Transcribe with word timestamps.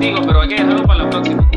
contigo, 0.00 0.26
pero 0.26 0.40
hay 0.40 0.48
que 0.48 0.54
dejarlo 0.54 0.86
para 0.86 1.04
la 1.04 1.10
próxima. 1.10 1.50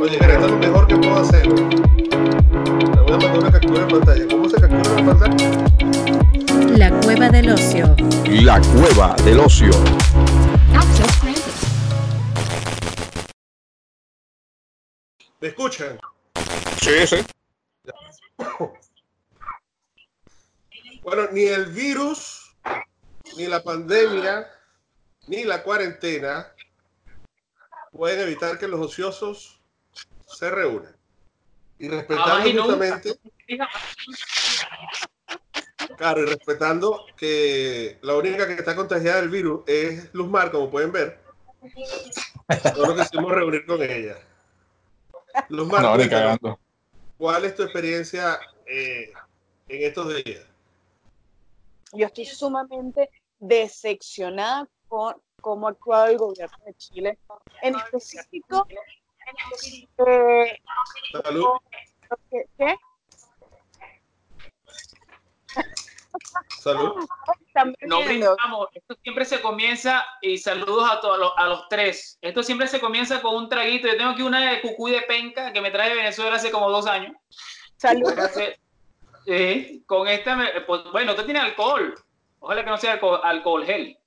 Oye, 0.00 0.14
esto 0.14 0.44
es 0.44 0.50
lo 0.50 0.58
mejor 0.58 0.86
que 0.86 0.96
puedo 0.96 1.16
hacer. 1.16 1.42
Te 1.42 3.00
voy 3.00 3.12
a 3.12 3.18
mandar 3.18 3.38
una 3.38 3.50
captura 3.50 3.80
de 3.80 3.92
pantalla. 3.92 4.28
¿Cómo 4.30 4.48
se 4.48 4.60
captura 4.60 5.02
la 5.02 5.06
pantalla? 5.06 6.76
La 6.76 6.90
cueva 7.00 7.28
del 7.28 7.50
ocio. 7.50 7.96
La 8.28 8.60
cueva 8.60 9.16
del 9.24 9.40
ocio. 9.40 9.70
¿Me 15.40 15.48
escuchan? 15.48 15.98
Sí, 16.80 17.06
sí. 17.06 17.16
Bueno, 21.02 21.22
ni 21.32 21.44
el 21.44 21.66
virus, 21.66 22.54
ni 23.38 23.46
la 23.46 23.62
pandemia, 23.62 24.46
ni 25.26 25.44
la 25.44 25.62
cuarentena 25.62 26.52
pueden 27.92 28.20
evitar 28.20 28.58
que 28.58 28.68
los 28.68 28.80
ociosos 28.80 29.60
se 30.26 30.50
reúnan. 30.50 30.94
Y 31.78 31.88
respetando 31.88 32.62
justamente, 32.62 33.20
claro, 35.96 36.22
y 36.22 36.26
respetando 36.26 37.06
que 37.16 37.98
la 38.02 38.16
única 38.16 38.48
que 38.48 38.54
está 38.54 38.74
contagiada 38.74 39.20
del 39.20 39.30
virus 39.30 39.62
es 39.66 40.12
Luzmar, 40.12 40.50
como 40.50 40.70
pueden 40.70 40.90
ver, 40.90 41.20
nos 42.76 43.00
quisimos 43.00 43.30
reunir 43.30 43.64
con 43.64 43.80
ella. 43.82 44.16
Luzmar, 45.48 45.82
No, 45.82 45.94
cuéntanos. 45.94 46.58
¿cuál 47.16 47.44
es 47.44 47.54
tu 47.54 47.62
experiencia 47.62 48.40
eh, 48.66 49.12
en 49.68 49.82
estos 49.82 50.24
días? 50.24 50.44
Yo 51.92 52.06
estoy 52.06 52.24
sumamente 52.24 53.08
decepcionada 53.38 54.68
con 54.88 55.14
cómo 55.40 55.68
ha 55.68 55.70
actuado 55.70 56.06
el 56.06 56.18
gobierno 56.18 56.56
de 56.64 56.74
Chile. 56.74 57.18
En 57.62 57.76
específico, 57.76 58.66
eh, 60.06 60.58
Salud. 61.22 61.46
¿qué? 62.30 62.44
qué? 62.56 62.76
Salud. 66.60 66.94
No 67.86 68.02
brindamos, 68.02 68.68
esto 68.72 68.96
siempre 69.02 69.24
se 69.24 69.40
comienza, 69.40 70.06
y 70.22 70.38
saludos 70.38 70.90
a 70.90 71.00
todos 71.00 71.18
los, 71.18 71.32
a 71.36 71.46
los 71.46 71.68
tres. 71.68 72.18
Esto 72.20 72.42
siempre 72.42 72.66
se 72.66 72.80
comienza 72.80 73.20
con 73.20 73.34
un 73.36 73.48
traguito. 73.48 73.88
Yo 73.88 73.96
tengo 73.96 74.10
aquí 74.10 74.22
una 74.22 74.50
de 74.50 74.60
cucuy 74.60 74.92
de 74.92 75.02
penca 75.02 75.52
que 75.52 75.60
me 75.60 75.70
trae 75.70 75.90
de 75.90 75.96
Venezuela 75.96 76.36
hace 76.36 76.50
como 76.50 76.70
dos 76.70 76.86
años. 76.86 77.14
Salud. 77.76 78.10
Entonces, 78.10 78.58
eh, 79.26 79.80
con 79.86 80.08
esta, 80.08 80.34
me- 80.36 80.60
pues, 80.62 80.82
bueno, 80.92 81.12
esto 81.12 81.24
tiene 81.24 81.40
alcohol. 81.40 81.94
Ojalá 82.40 82.64
que 82.64 82.70
no 82.70 82.78
sea 82.78 82.92
alcohol, 82.94 83.20
alcohol 83.22 83.64
gel. 83.64 83.98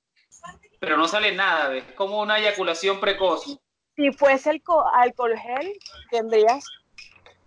Pero 0.82 0.96
no 0.96 1.06
sale 1.06 1.30
nada, 1.30 1.68
¿ves? 1.68 1.84
Es 1.86 1.94
como 1.94 2.20
una 2.20 2.40
eyaculación 2.40 2.98
precoz. 2.98 3.56
Si 3.94 4.10
fuese 4.14 4.50
alco- 4.50 4.84
alcohol 4.92 5.38
gel, 5.38 5.72
tendrías 6.10 6.64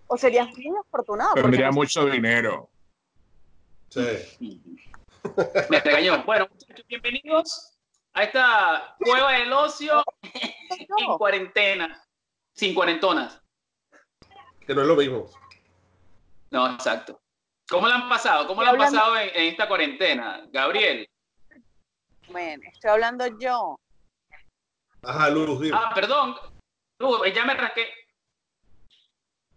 o 0.08 0.16
serías 0.18 0.48
muy 0.48 0.68
afortunado. 0.80 1.34
Tendría 1.34 1.66
no- 1.68 1.74
mucho 1.74 2.06
dinero. 2.06 2.70
Sí. 3.90 4.62
Me 5.70 5.80
regañó. 5.82 6.24
Bueno, 6.24 6.48
muchachos, 6.50 6.86
bienvenidos 6.88 7.78
a 8.14 8.24
esta 8.24 8.96
cueva 9.04 9.34
del 9.34 9.52
ocio 9.52 10.02
en 10.22 10.88
no. 11.06 11.18
cuarentena. 11.18 12.02
Sin 12.54 12.74
cuarentonas. 12.74 13.42
Que 14.66 14.74
no 14.74 14.82
es 14.84 14.88
lo 14.88 14.96
mismo. 14.96 15.26
No, 16.52 16.72
exacto. 16.74 17.20
¿Cómo 17.68 17.86
la 17.90 17.96
han 17.96 18.08
pasado? 18.08 18.48
¿Cómo 18.48 18.64
la 18.64 18.70
han 18.70 18.78
pasado 18.78 19.18
en, 19.18 19.28
en 19.36 19.44
esta 19.50 19.68
cuarentena? 19.68 20.46
Gabriel. 20.54 21.10
Bueno, 22.30 22.64
estoy 22.72 22.92
hablando 22.92 23.26
yo. 23.40 23.80
Ajá, 25.04 25.30
Luz, 25.30 25.62
dime. 25.62 25.78
Ah, 25.80 25.92
perdón. 25.94 26.36
Ya 27.34 27.46
me 27.46 27.54
rasqué. 27.54 27.86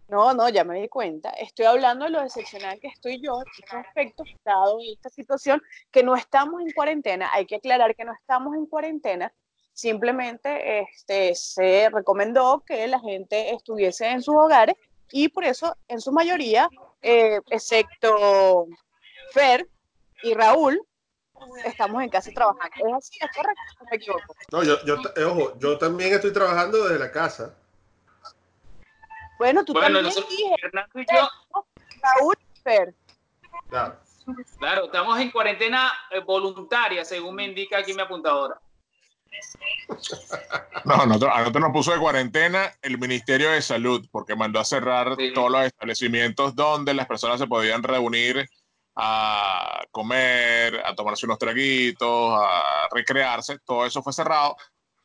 No, 0.09 0.33
no, 0.33 0.49
ya 0.49 0.63
me 0.63 0.81
di 0.81 0.89
cuenta. 0.89 1.29
Estoy 1.31 1.65
hablando 1.67 2.05
de 2.05 2.11
lo 2.11 2.21
decepcionada 2.21 2.77
que 2.77 2.87
estoy 2.87 3.21
yo 3.21 3.43
respecto 3.71 4.23
dado 4.43 4.79
esta 4.91 5.09
situación, 5.09 5.61
que 5.91 6.03
no 6.03 6.15
estamos 6.15 6.61
en 6.61 6.71
cuarentena. 6.71 7.29
Hay 7.31 7.45
que 7.45 7.57
aclarar 7.57 7.95
que 7.95 8.05
no 8.05 8.13
estamos 8.13 8.55
en 8.55 8.65
cuarentena. 8.65 9.31
Simplemente 9.73 10.81
este, 10.81 11.35
se 11.35 11.89
recomendó 11.91 12.63
que 12.65 12.87
la 12.87 12.99
gente 12.99 13.53
estuviese 13.53 14.09
en 14.09 14.21
sus 14.21 14.35
hogares 14.35 14.75
y 15.11 15.29
por 15.29 15.43
eso, 15.43 15.75
en 15.87 16.01
su 16.01 16.11
mayoría, 16.11 16.67
eh, 17.01 17.39
excepto 17.49 18.67
Fer 19.31 19.69
y 20.23 20.33
Raúl, 20.33 20.81
estamos 21.65 22.01
en 22.03 22.09
casa 22.09 22.31
trabajando. 22.33 22.75
¿Es 22.75 22.93
así? 22.93 23.19
¿Es 23.21 23.35
correcto? 23.35 23.61
¿O 23.79 23.85
me 23.89 23.95
equivoco? 23.95 24.35
No, 24.51 24.63
yo, 24.63 24.83
yo, 24.85 24.95
eh, 25.15 25.23
ojo, 25.23 25.57
yo 25.59 25.77
también 25.77 26.13
estoy 26.13 26.31
trabajando 26.33 26.83
desde 26.85 26.99
la 26.99 27.11
casa. 27.11 27.55
Bueno, 29.37 29.63
tú 29.63 29.73
Bueno, 29.73 29.85
también 29.87 30.05
nosotros, 30.05 30.29
dije, 30.29 30.55
Fernando 30.61 30.99
y 30.99 31.05
yo, 31.13 31.29
Raúl 32.01 32.35
Fer. 32.63 32.93
Claro. 33.69 33.95
claro, 34.59 34.85
estamos 34.85 35.19
en 35.19 35.31
cuarentena 35.31 35.91
eh, 36.11 36.19
voluntaria, 36.19 37.05
según 37.05 37.35
me 37.35 37.45
indica 37.45 37.77
aquí 37.77 37.93
mi 37.93 38.01
apuntadora. 38.01 38.59
No, 40.85 41.05
nosotros, 41.05 41.31
a 41.33 41.39
nosotros 41.39 41.61
nos 41.61 41.71
puso 41.71 41.91
de 41.93 41.99
cuarentena 41.99 42.73
el 42.81 42.97
Ministerio 42.97 43.51
de 43.51 43.61
Salud 43.61 44.05
porque 44.11 44.35
mandó 44.35 44.59
a 44.59 44.65
cerrar 44.65 45.15
Sí. 45.17 45.31
todos 45.33 45.51
los 45.51 45.63
establecimientos 45.65 46.55
donde 46.55 46.93
las 46.93 47.07
personas 47.07 47.39
se 47.39 47.47
podían 47.47 47.83
reunir 47.83 48.49
a 49.01 49.81
comer, 49.91 50.81
a 50.85 50.93
tomarse 50.93 51.25
unos 51.25 51.37
traguitos, 51.39 52.33
a 52.37 52.87
recrearse. 52.91 53.57
Todo 53.65 53.85
eso 53.85 54.03
fue 54.03 54.11
cerrado. 54.11 54.57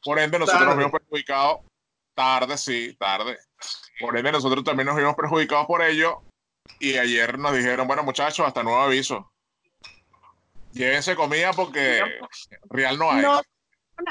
Por 0.03 0.19
ende, 0.19 0.39
nosotros 0.39 0.63
nos 0.63 0.71
Tarde. 0.75 0.85
vimos 0.87 1.01
perjudicados. 1.01 1.59
Tarde, 2.15 2.57
sí, 2.59 2.95
tarde. 2.99 3.39
Por 4.01 4.17
ende, 4.17 4.33
nosotros 4.33 4.65
también 4.65 4.87
nos 4.87 4.97
vimos 4.97 5.15
perjudicados 5.15 5.67
por 5.67 5.83
ello. 5.83 6.23
Y 6.81 6.97
ayer 6.99 7.39
nos 7.39 7.55
dijeron, 7.55 7.87
bueno, 7.87 8.03
muchachos, 8.03 8.47
hasta 8.47 8.63
nuevo 8.63 8.81
aviso. 8.81 9.31
Llévense 10.73 11.15
comida 11.15 11.53
porque 11.53 12.03
real 12.71 12.99
no 12.99 13.11
hay. 13.13 13.23
no, 13.23 13.37
no- 13.37 13.43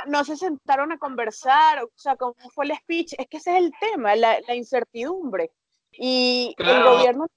no 0.08 0.24
se 0.24 0.38
sentaron 0.38 0.94
a 0.94 0.98
conversar, 0.98 1.84
o 1.84 1.90
sea, 1.96 2.16
cómo 2.16 2.36
fue 2.56 2.66
el 2.66 2.76
speech, 2.78 3.14
es 3.18 3.28
que 3.28 3.36
ese 3.38 3.52
es 3.52 3.58
el 3.66 3.74
tema, 3.82 4.16
la, 4.16 4.40
la 4.48 4.56
incertidumbre. 4.56 5.52
Y 5.92 6.56
el 6.58 6.66
Claro. 6.66 6.94
gobierno, 6.96 7.28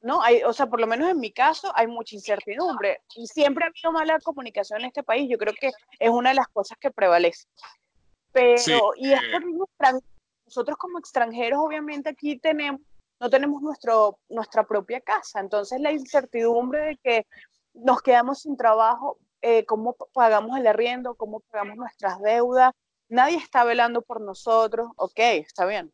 no, 0.00 0.22
hay, 0.22 0.42
o 0.44 0.52
sea, 0.52 0.66
por 0.66 0.80
lo 0.80 0.86
menos 0.86 1.08
en 1.10 1.18
mi 1.18 1.32
caso, 1.32 1.72
hay 1.74 1.86
mucha 1.86 2.14
incertidumbre. 2.14 3.00
Y 3.16 3.26
siempre 3.26 3.64
ha 3.64 3.68
habido 3.68 3.92
mala 3.92 4.18
comunicación 4.20 4.80
en 4.80 4.86
este 4.86 5.02
país, 5.02 5.28
yo 5.30 5.38
creo 5.38 5.54
que 5.58 5.72
es 5.98 6.10
una 6.10 6.30
de 6.30 6.36
las 6.36 6.48
cosas 6.48 6.78
que 6.78 6.90
prevalece. 6.90 7.46
Pero, 8.32 8.58
Sí, 8.58 8.78
y 8.96 9.12
es 9.12 9.20
eh. 9.22 9.40
por 9.76 10.00
nosotros 10.46 10.76
como 10.78 10.98
extranjeros, 10.98 11.58
obviamente 11.62 12.10
aquí 12.10 12.38
tenemos, 12.38 12.80
no 13.20 13.28
tenemos 13.28 13.60
nuestro, 13.62 14.18
nuestra 14.28 14.64
propia 14.64 15.00
casa, 15.00 15.40
entonces 15.40 15.80
la 15.80 15.92
incertidumbre 15.92 16.80
de 16.80 16.96
que 17.02 17.26
nos 17.74 18.00
quedamos 18.02 18.40
sin 18.42 18.56
trabajo, 18.56 19.18
eh, 19.42 19.64
cómo 19.64 19.94
pagamos 20.12 20.58
el 20.58 20.66
arriendo, 20.66 21.14
cómo 21.14 21.40
pagamos 21.40 21.76
nuestras 21.76 22.20
deudas. 22.20 22.72
Nadie 23.08 23.36
está 23.36 23.64
velando 23.64 24.02
por 24.02 24.20
nosotros. 24.20 24.90
Ok, 24.96 25.18
está 25.18 25.64
bien. 25.64 25.92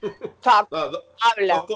O 0.40 0.42
sea, 0.42 0.66
No, 0.70 0.88
do- 0.90 1.02
habla. 1.20 1.66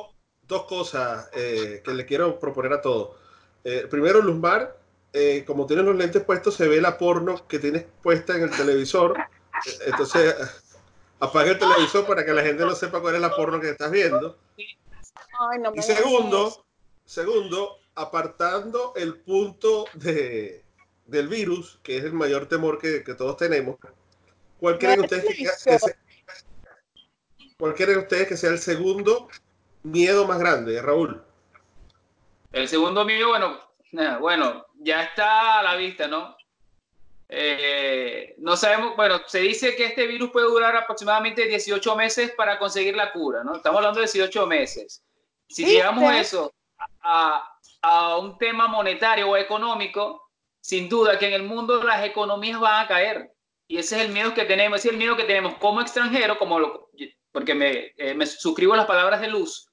Dos 0.52 0.64
cosas 0.66 1.28
eh, 1.32 1.82
que 1.84 1.94
le 1.94 2.06
quiero 2.06 2.38
proponer 2.38 2.74
a 2.74 2.80
todos. 2.80 3.16
Eh, 3.64 3.86
primero, 3.90 4.20
Luzmar, 4.20 4.76
eh, 5.12 5.44
como 5.46 5.66
tienes 5.66 5.84
los 5.84 5.96
lentes 5.96 6.22
puestos, 6.22 6.54
se 6.54 6.68
ve 6.68 6.80
la 6.80 6.98
porno 6.98 7.46
que 7.48 7.58
tienes 7.58 7.86
puesta 8.02 8.36
en 8.36 8.42
el 8.44 8.50
televisor. 8.50 9.16
Entonces, 9.86 10.34
apaga 11.20 11.52
el 11.52 11.58
televisor 11.58 12.06
para 12.06 12.24
que 12.24 12.32
la 12.32 12.42
gente 12.42 12.64
no 12.64 12.74
sepa 12.74 13.00
cuál 13.00 13.16
es 13.16 13.20
la 13.20 13.34
porno 13.34 13.60
que 13.60 13.70
estás 13.70 13.90
viendo. 13.90 14.36
Ay, 14.58 15.58
no 15.58 15.72
me 15.72 15.78
Y 15.78 15.82
segundo, 15.82 16.66
segundo, 17.04 17.78
apartando 17.94 18.92
el 18.94 19.16
punto 19.20 19.86
de, 19.94 20.62
del 21.06 21.28
virus, 21.28 21.80
que 21.82 21.96
es 21.96 22.04
el 22.04 22.12
mayor 22.12 22.46
temor 22.46 22.78
que, 22.78 23.02
que 23.02 23.14
todos 23.14 23.38
tenemos, 23.38 23.76
¿cuál 24.60 24.78
creen 24.78 24.98
No, 24.98 25.04
ustedes 25.04 25.24
que, 25.24 25.28
que 25.28 25.34
televisión. 25.44 25.78
sea, 25.78 25.96
cuál 27.58 27.74
creen 27.74 27.98
ustedes 28.00 28.28
que 28.28 28.36
sea 28.36 28.50
el 28.50 28.58
segundo 28.58 29.28
miedo 29.82 30.26
más 30.26 30.38
grande, 30.38 30.80
Raúl? 30.82 31.22
El 32.52 32.68
segundo 32.68 33.04
mío, 33.04 33.28
bueno, 33.28 33.58
eh, 33.92 34.16
bueno, 34.20 34.66
ya 34.76 35.02
está 35.04 35.60
a 35.60 35.62
la 35.62 35.76
vista, 35.76 36.06
¿no? 36.08 36.36
Eh, 37.34 38.34
no 38.38 38.56
sabemos, 38.56 38.94
bueno, 38.94 39.20
se 39.26 39.40
dice 39.40 39.74
que 39.74 39.86
este 39.86 40.06
virus 40.06 40.30
puede 40.30 40.46
durar 40.48 40.76
aproximadamente 40.76 41.46
18 41.46 41.96
meses 41.96 42.32
para 42.36 42.58
conseguir 42.58 42.94
la 42.94 43.10
cura, 43.12 43.42
¿no? 43.42 43.56
Estamos 43.56 43.78
hablando 43.78 44.00
de 44.00 44.06
18 44.06 44.46
meses. 44.46 45.02
Si 45.48 45.62
¿Viste? 45.64 45.78
llegamos 45.78 46.04
a 46.04 46.20
eso, 46.20 46.52
a, 47.00 47.56
a 47.80 48.18
un 48.18 48.36
tema 48.36 48.68
monetario 48.68 49.30
o 49.30 49.36
económico, 49.36 50.28
sin 50.60 50.88
duda 50.90 51.18
que 51.18 51.26
en 51.28 51.32
el 51.32 51.42
mundo 51.42 51.82
las 51.82 52.04
economías 52.04 52.60
van 52.60 52.84
a 52.84 52.88
caer. 52.88 53.32
Y 53.66 53.78
ese 53.78 53.96
es 53.96 54.02
el 54.06 54.12
miedo 54.12 54.34
que 54.34 54.44
tenemos, 54.44 54.78
ese 54.80 54.88
es 54.88 54.92
el 54.92 54.98
miedo 54.98 55.16
que 55.16 55.24
tenemos 55.24 55.54
como 55.54 55.80
extranjero, 55.80 56.38
como 56.38 56.58
lo- 56.58 56.90
porque 57.32 57.54
me, 57.54 57.92
eh, 57.96 58.12
me 58.14 58.26
suscribo 58.26 58.74
a 58.74 58.76
las 58.76 58.86
palabras 58.86 59.22
de 59.22 59.28
Luz. 59.28 59.68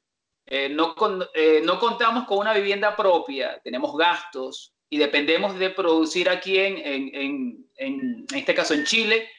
Eh, 0.51 0.67
no, 0.69 0.95
con- 0.95 1.25
eh, 1.35 1.61
no 1.63 1.79
contamos 1.79 2.25
con 2.25 2.39
una 2.39 2.53
vivienda 2.53 2.95
propia, 2.95 3.59
tenemos 3.63 3.95
gastos 3.95 4.73
y 4.89 4.97
dependemos 4.97 5.57
de 5.59 5.69
producir 5.69 6.27
aquí 6.27 6.57
en, 6.57 6.77
en, 6.77 7.15
en, 7.15 7.69
en- 7.77 8.25
en 8.31 8.37
este 8.37 8.55
caso 8.55 8.73
en 8.73 8.83
Chile 8.83 9.29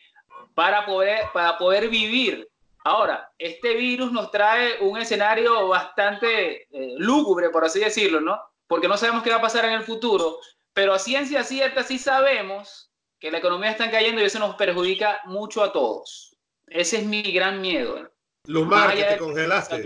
para 0.54 0.86
poder, 0.86 1.22
para 1.32 1.58
poder 1.58 1.88
vivir. 1.88 2.48
Ahora, 2.84 3.28
este 3.38 3.74
virus 3.74 4.12
nos 4.12 4.30
trae 4.30 4.78
un 4.80 4.98
escenario 4.98 5.66
bastante 5.68 6.62
eh, 6.70 6.94
lúgubre, 6.98 7.50
por 7.50 7.64
así 7.64 7.80
decirlo, 7.80 8.20
¿no? 8.20 8.40
Porque 8.68 8.86
no 8.88 8.96
sabemos 8.96 9.22
qué 9.24 9.30
va 9.30 9.36
a 9.36 9.42
pasar 9.42 9.64
en 9.64 9.72
el 9.72 9.82
futuro, 9.82 10.38
pero 10.72 10.94
a 10.94 10.98
ciencia 11.00 11.42
cierta 11.42 11.82
sí 11.82 11.98
sabemos 11.98 12.90
que 13.18 13.30
la 13.32 13.38
economía 13.38 13.70
está 13.72 13.90
cayendo 13.90 14.22
y 14.22 14.24
eso 14.26 14.38
nos 14.38 14.54
perjudica 14.54 15.20
mucho 15.24 15.62
a 15.64 15.72
todos. 15.72 16.36
Ese 16.68 16.98
es 16.98 17.04
mi 17.04 17.20
gran 17.22 17.60
miedo. 17.60 17.98
¿eh? 17.98 18.06
Luzmar, 18.46 18.94
que 18.94 19.02
te 19.02 19.18
congelaste. 19.18 19.82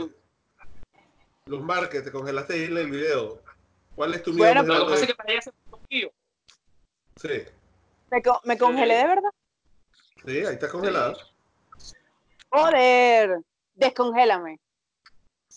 Luzmar, 1.46 1.90
que 1.90 2.00
te 2.00 2.10
congelaste 2.10 2.64
en 2.64 2.78
el 2.78 2.90
video. 2.90 3.42
¿Cuál 3.94 4.14
es 4.14 4.22
tu 4.22 4.32
miedo? 4.32 4.46
Bueno, 4.46 4.62
pero 4.62 4.78
lo 4.78 4.86
que 4.86 4.90
pasa 4.92 5.02
es 5.02 5.08
que 5.08 5.14
para 5.14 5.32
allá 5.32 5.42
se 5.42 5.52
Sí. 7.16 7.44
Me, 8.10 8.22
me 8.44 8.58
congelé 8.58 8.94
de 8.94 9.06
verdad. 9.06 9.30
Sí, 10.24 10.38
ahí 10.38 10.54
está 10.54 10.70
congelado. 10.70 11.16
Joder, 12.50 13.40
descongélame. 13.74 14.58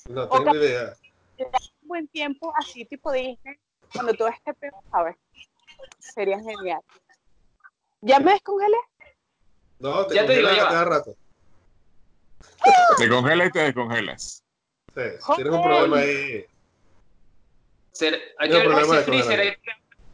No 0.10 0.28
tengo 0.28 0.56
idea. 0.56 0.94
Un 1.38 1.88
buen 1.88 2.08
tiempo 2.10 2.54
así, 2.58 2.84
tipo 2.86 3.12
Disney, 3.14 3.58
cuando 3.94 4.14
todo 4.14 4.28
esté 4.28 4.54
peor, 4.56 4.74
¿sabes? 4.92 5.16
Sería 6.00 6.40
genial. 6.40 6.82
¿Ya 8.02 8.20
me 8.20 8.34
descongelé? 8.34 8.78
No, 9.80 10.06
te 10.06 10.16
ya 10.16 10.26
te 10.26 10.36
digo, 10.36 10.50
cada 10.50 10.84
rato. 10.84 11.16
Te 12.98 13.08
congelas 13.08 13.48
y 13.48 13.52
te 13.52 13.60
descongelas. 13.60 14.44
Sí, 14.98 15.34
tienes 15.36 15.54
un 15.54 15.62
problema 15.62 15.98
ahí. 15.98 16.46
hay 18.40 18.50
que 18.50 18.58
ver 18.58 18.80
ese 18.80 19.04
freezer 19.04 19.60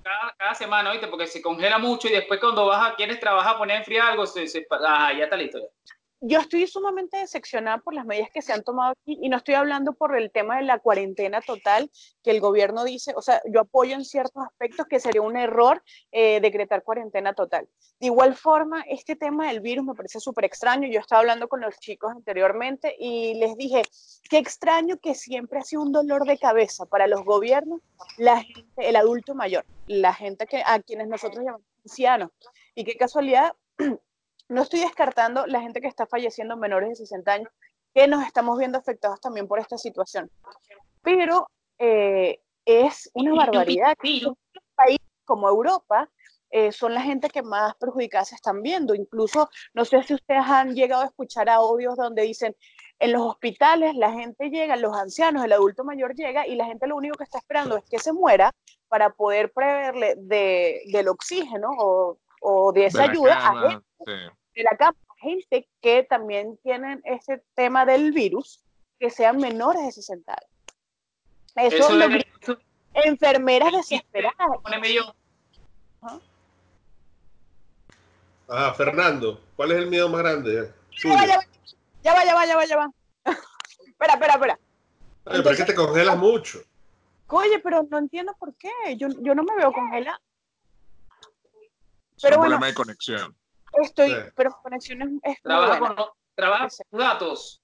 cada, 0.04 0.36
cada, 0.38 0.54
semana, 0.56 0.92
¿oíste? 0.92 1.08
Porque 1.08 1.26
se 1.28 1.42
congela 1.42 1.78
mucho 1.78 2.10
y 2.10 2.12
después 2.12 2.42
cuando 2.42 2.66
vas 2.66 2.92
a, 2.92 2.96
quieres 2.96 3.18
trabajar, 3.22 3.58
poner 3.58 3.78
a 3.78 3.80
enfriar 3.80 4.12
algo, 4.12 4.26
se, 4.26 4.46
se, 4.48 4.68
ah, 4.70 5.14
ya 5.18 5.24
está 5.24 5.38
listo. 5.38 5.60
Ya 5.60 5.96
yo 6.26 6.40
estoy 6.40 6.66
sumamente 6.68 7.18
decepcionada 7.18 7.80
por 7.80 7.94
las 7.94 8.06
medidas 8.06 8.30
que 8.34 8.42
se 8.42 8.54
han 8.54 8.64
tomado 8.64 8.94
aquí 8.94 9.20
y 9.22 9.28
no 9.28 9.36
estoy 9.36 9.56
hablando 9.56 9.92
por 9.92 10.16
el 10.16 10.32
tema 10.32 10.56
de 10.56 10.64
la 10.64 10.80
cuarentena 10.80 11.42
total 11.42 11.92
que 12.24 12.32
el 12.32 12.40
gobierno 12.40 12.86
dice, 12.86 13.14
o 13.18 13.22
sea, 13.22 13.42
yo 13.46 13.60
apoyo 13.60 13.94
en 13.94 14.06
ciertos 14.06 14.42
aspectos 14.46 14.88
que 14.88 15.02
sería 15.02 15.22
un 15.22 15.36
error 15.36 15.84
eh, 16.14 16.40
decretar 16.40 16.84
cuarentena 16.84 17.34
total. 17.34 17.68
De 18.00 18.08
igual 18.08 18.36
forma, 18.36 18.86
este 18.88 19.18
tema 19.18 19.50
del 19.50 19.60
virus 19.60 19.86
me 19.86 19.96
parece 19.96 20.22
súper 20.22 20.46
extraño. 20.46 20.88
Yo 20.88 21.02
estaba 21.02 21.20
hablando 21.20 21.50
con 21.50 21.60
los 21.60 21.78
chicos 21.80 22.14
anteriormente 22.16 22.96
y 22.98 23.34
les 23.34 23.58
dije, 23.58 23.82
qué 24.30 24.38
extraño 24.38 24.98
que 25.00 25.16
siempre 25.16 25.60
ha 25.60 25.64
sido 25.64 25.82
un 25.82 25.92
dolor 25.92 26.26
de 26.26 26.38
cabeza 26.38 26.86
para 26.86 27.06
los 27.08 27.26
gobiernos, 27.26 27.82
la 28.18 28.42
gente, 28.42 28.64
el 28.78 28.96
adulto 28.96 29.36
mayor, 29.36 29.66
la 29.88 30.14
gente 30.14 30.46
que, 30.46 30.64
a 30.66 30.80
quienes 30.80 31.10
nosotros 31.10 31.44
llamamos 31.44 31.68
ancianos. 31.84 32.30
Y 32.76 32.86
qué 32.86 32.96
casualidad 32.96 33.52
no 34.54 34.62
estoy 34.62 34.82
descartando 34.82 35.46
la 35.48 35.62
gente 35.62 35.82
que 35.82 35.88
está 35.88 36.06
falleciendo 36.06 36.58
menores 36.58 36.90
de 36.90 36.96
60 36.96 37.32
años, 37.32 37.50
que 37.94 38.08
nos 38.08 38.26
estamos 38.26 38.58
viendo 38.58 38.78
afectados 38.78 39.20
también 39.20 39.48
por 39.48 39.60
esta 39.60 39.78
situación. 39.78 40.32
Pero 41.02 41.50
eh, 41.78 42.40
es 42.66 43.10
una 43.14 43.34
barbaridad. 43.36 43.96
Un 44.04 44.38
país 44.76 45.00
como 45.26 45.48
Europa 45.48 46.10
eh, 46.50 46.72
son 46.72 46.94
la 46.94 47.02
gente 47.02 47.30
que 47.30 47.42
más 47.42 47.76
perjudicadas 47.76 48.30
se 48.30 48.36
están 48.36 48.62
viendo. 48.62 48.96
Incluso, 48.96 49.50
no 49.74 49.86
sé 49.86 50.02
si 50.04 50.14
ustedes 50.14 50.44
han 50.46 50.76
llegado 50.76 51.02
a 51.02 51.08
escuchar 51.08 51.50
audios 51.50 51.96
donde 51.96 52.24
dicen, 52.24 52.56
en 53.00 53.12
los 53.12 53.24
hospitales 53.24 53.96
la 53.96 54.12
gente 54.12 54.50
llega, 54.50 54.76
los 54.76 54.96
ancianos, 54.96 55.44
el 55.44 55.54
adulto 55.54 55.84
mayor 55.84 56.16
llega 56.16 56.48
y 56.48 56.56
la 56.56 56.66
gente 56.66 56.88
lo 56.88 56.96
único 56.96 57.18
que 57.18 57.24
está 57.24 57.40
esperando 57.40 57.76
es 57.78 57.84
que 57.86 58.00
se 58.00 58.14
muera 58.14 58.52
para 58.88 59.10
poder 59.10 59.52
preverle 59.52 60.16
de, 60.18 60.84
del 60.92 61.08
oxígeno 61.08 61.70
o, 61.78 62.18
o 62.42 62.72
de 62.72 62.86
esa 62.86 63.04
ayuda 63.04 63.36
a 63.36 63.82
de 64.56 64.64
la 64.64 64.78
cama, 64.78 64.98
gente 65.18 65.68
que 65.82 66.04
también 66.04 66.58
tienen 66.64 67.02
ese 67.06 67.44
tema 67.56 67.86
del 67.86 68.12
virus, 68.12 68.62
que 69.00 69.10
sean 69.10 69.38
menores 69.38 69.86
de 69.86 69.92
60 69.92 70.32
años. 70.32 71.74
Eso, 71.74 72.00
es 72.00 73.06
enfermeras 73.06 73.72
desesperadas. 73.72 74.36
Ah, 78.50 78.74
Fernando, 78.76 79.42
¿cuál 79.56 79.72
es 79.72 79.78
el 79.78 79.88
miedo 79.88 80.10
más 80.10 80.22
grande? 80.22 80.74
Ya 81.04 81.16
va, 81.16 81.26
ya 81.26 81.38
va, 81.38 81.44
ya 82.04 82.14
va, 82.14 82.26
ya 82.26 82.36
va, 82.36 82.46
ya 82.46 82.56
va, 82.56 82.66
ya 82.66 82.78
va. 82.78 82.92
espera, 83.88 84.14
espera, 84.14 84.34
espera. 84.34 84.60
pero 85.24 85.50
es 85.50 85.58
que 85.58 85.66
te 85.66 85.76
congelas 85.76 86.18
mucho. 86.18 86.60
Oye, 87.28 87.60
pero 87.60 87.88
no 87.90 87.98
entiendo 87.98 88.36
por 88.38 88.54
qué. 88.56 88.70
Yo, 88.96 89.08
yo 89.22 89.34
no 89.34 89.44
me 89.44 89.56
veo 89.56 89.72
congelada. 89.72 90.22
Pero 92.22 92.38
bueno, 92.38 92.52
problema 92.52 92.68
de 92.68 92.74
conexión. 92.76 93.36
Estoy, 93.82 94.14
pero 94.36 94.52
conexiones 94.62 95.10
es 95.24 95.42
Trabaja 95.42 95.80
con, 95.80 95.96
trabaja 96.36 96.68
con 96.90 97.00
datos. 97.00 97.62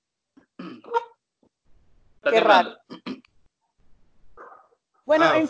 Qué 2.24 2.40
raro. 2.40 2.78
Bueno, 5.06 5.26
ah, 5.26 5.42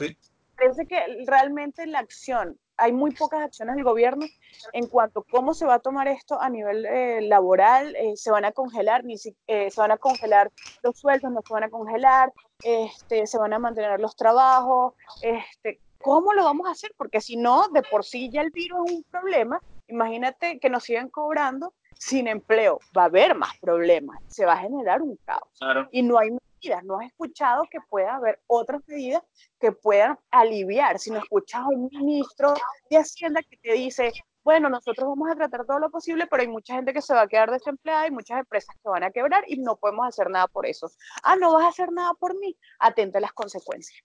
parece 0.55 0.85
que 0.85 1.25
realmente 1.25 1.85
la 1.85 1.99
acción, 1.99 2.57
hay 2.77 2.93
muy 2.93 3.11
pocas 3.11 3.41
acciones 3.41 3.75
del 3.75 3.83
gobierno 3.83 4.25
en 4.71 4.87
cuanto 4.87 5.21
a 5.21 5.23
cómo 5.29 5.53
se 5.53 5.65
va 5.65 5.75
a 5.75 5.79
tomar 5.79 6.07
esto 6.07 6.39
a 6.39 6.49
nivel 6.49 6.85
eh, 6.85 7.21
laboral, 7.21 7.95
eh, 7.95 8.15
se 8.15 8.31
van 8.31 8.45
a 8.45 8.51
congelar, 8.51 9.03
ni 9.03 9.15
eh, 9.47 9.71
se 9.71 9.81
van 9.81 9.91
a 9.91 9.97
congelar 9.97 10.51
los 10.83 10.97
sueldos, 10.97 11.31
no 11.31 11.41
se 11.45 11.53
van 11.53 11.63
a 11.63 11.69
congelar, 11.69 12.31
este, 12.63 13.27
se 13.27 13.37
van 13.37 13.53
a 13.53 13.59
mantener 13.59 13.99
los 13.99 14.15
trabajos, 14.15 14.93
este, 15.21 15.81
¿cómo 16.01 16.33
lo 16.33 16.45
vamos 16.45 16.67
a 16.67 16.71
hacer? 16.71 16.93
Porque 16.95 17.19
si 17.19 17.35
no, 17.35 17.67
de 17.69 17.83
por 17.83 18.05
sí 18.05 18.29
ya 18.29 18.41
el 18.41 18.51
virus 18.51 18.79
es 18.85 18.93
un 18.93 19.03
problema 19.03 19.59
Imagínate 19.89 20.59
que 20.59 20.69
nos 20.69 20.83
sigan 20.83 21.09
cobrando 21.09 21.73
sin 21.99 22.27
empleo. 22.27 22.79
Va 22.97 23.03
a 23.03 23.05
haber 23.05 23.35
más 23.35 23.57
problemas, 23.59 24.19
se 24.27 24.45
va 24.45 24.53
a 24.53 24.57
generar 24.57 25.01
un 25.01 25.17
caos. 25.25 25.49
Y 25.91 26.01
no 26.01 26.17
hay 26.17 26.31
medidas, 26.31 26.83
no 26.83 26.99
has 26.99 27.07
escuchado 27.07 27.63
que 27.69 27.79
pueda 27.89 28.15
haber 28.15 28.39
otras 28.47 28.81
medidas 28.87 29.23
que 29.59 29.71
puedan 29.71 30.17
aliviar. 30.31 30.99
Si 30.99 31.11
no 31.11 31.19
escuchas 31.19 31.61
a 31.61 31.67
un 31.67 31.89
ministro 31.91 32.53
de 32.89 32.97
Hacienda 32.97 33.41
que 33.43 33.57
te 33.57 33.73
dice, 33.73 34.13
bueno, 34.43 34.69
nosotros 34.69 35.07
vamos 35.09 35.29
a 35.29 35.35
tratar 35.35 35.65
todo 35.65 35.79
lo 35.79 35.91
posible, 35.91 36.25
pero 36.27 36.41
hay 36.41 36.47
mucha 36.47 36.75
gente 36.75 36.93
que 36.93 37.01
se 37.01 37.13
va 37.13 37.21
a 37.21 37.27
quedar 37.27 37.51
desempleada 37.51 38.07
y 38.07 38.11
muchas 38.11 38.39
empresas 38.39 38.75
que 38.81 38.89
van 38.89 39.03
a 39.03 39.11
quebrar 39.11 39.43
y 39.47 39.57
no 39.57 39.75
podemos 39.75 40.07
hacer 40.07 40.29
nada 40.29 40.47
por 40.47 40.65
eso. 40.65 40.89
Ah, 41.23 41.35
no 41.35 41.53
vas 41.53 41.65
a 41.65 41.69
hacer 41.69 41.91
nada 41.91 42.13
por 42.13 42.37
mí. 42.39 42.57
Atente 42.79 43.17
a 43.17 43.21
las 43.21 43.33
consecuencias. 43.33 44.01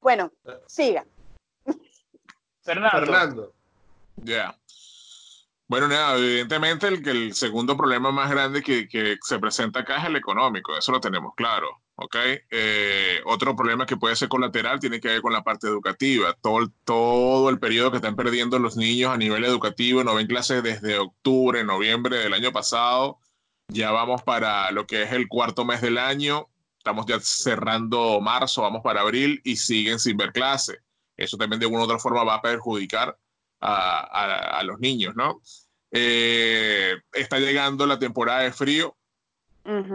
Bueno, 0.00 0.30
sigan. 0.66 1.06
Fernando. 2.62 2.98
Fernando. 2.98 3.57
Ya. 4.22 4.58
Bueno, 5.68 5.86
nada, 5.86 6.16
evidentemente 6.16 6.88
el, 6.88 7.06
el 7.06 7.34
segundo 7.34 7.76
problema 7.76 8.10
más 8.10 8.30
grande 8.30 8.62
que, 8.62 8.88
que, 8.88 9.18
se 9.20 9.38
presenta 9.38 9.80
acá 9.80 9.98
es 9.98 10.06
el 10.06 10.16
económico, 10.16 10.74
eso 10.74 10.92
lo 10.92 11.00
tenemos 11.00 11.34
claro, 11.36 11.82
¿ok? 11.96 12.16
Eh, 12.50 13.20
otro 13.26 13.54
problema 13.54 13.84
que 13.84 13.98
puede 13.98 14.16
ser 14.16 14.30
colateral 14.30 14.80
tiene 14.80 14.98
que 14.98 15.08
ver 15.08 15.20
con 15.20 15.34
la 15.34 15.44
parte 15.44 15.66
educativa, 15.66 16.32
todo, 16.40 16.72
todo 16.84 17.50
el 17.50 17.58
periodo 17.60 17.90
que 17.90 17.98
están 17.98 18.16
perdiendo 18.16 18.58
los 18.58 18.78
niños 18.78 19.12
a 19.12 19.18
nivel 19.18 19.44
educativo, 19.44 20.02
no 20.02 20.14
ven 20.14 20.26
clases 20.26 20.62
desde 20.62 20.98
octubre, 20.98 21.62
noviembre 21.64 22.16
del 22.16 22.32
año 22.32 22.50
pasado, 22.50 23.18
ya 23.68 23.90
vamos 23.90 24.22
para 24.22 24.70
lo 24.70 24.86
que 24.86 25.02
es 25.02 25.12
el 25.12 25.28
cuarto 25.28 25.66
mes 25.66 25.82
del 25.82 25.98
año, 25.98 26.48
estamos 26.78 27.04
ya 27.04 27.20
cerrando 27.20 28.22
marzo, 28.22 28.62
vamos 28.62 28.80
para 28.82 29.02
abril 29.02 29.42
y 29.44 29.56
siguen 29.56 29.98
sin 29.98 30.16
ver 30.16 30.32
clases. 30.32 30.78
Eso 31.14 31.36
también 31.36 31.60
de 31.60 31.66
una 31.66 31.80
u 31.80 31.82
otra 31.82 31.98
forma 31.98 32.24
va 32.24 32.36
a 32.36 32.42
perjudicar 32.42 33.18
a, 33.60 34.62
los 34.64 34.78
niños, 34.78 35.14
¿no? 35.16 35.40
Eh, 35.90 36.94
está 37.12 37.38
llegando 37.38 37.86
la 37.86 37.98
temporada 37.98 38.40
de 38.40 38.52
frío, 38.52 38.96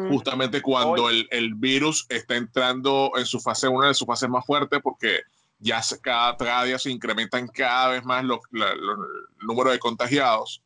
justamente 0.10 0.62
cuando 0.62 1.10
el, 1.10 1.54
virus 1.56 2.06
está 2.10 2.36
entrando 2.36 3.12
en 3.16 3.26
su 3.26 3.40
fase, 3.40 3.68
una 3.68 3.88
de 3.88 3.94
sus 3.94 4.06
fases 4.06 4.30
más 4.30 4.46
fuertes, 4.46 4.80
porque 4.84 5.22
ya 5.58 5.82
cada, 6.02 6.64
día 6.64 6.78
se 6.78 6.92
incrementan 6.92 7.48
cada 7.48 7.90
vez 7.90 8.04
más 8.04 8.24
los, 8.24 8.40
los 8.52 8.98
números 9.42 9.74
de 9.74 9.80
contagiados. 9.80 10.62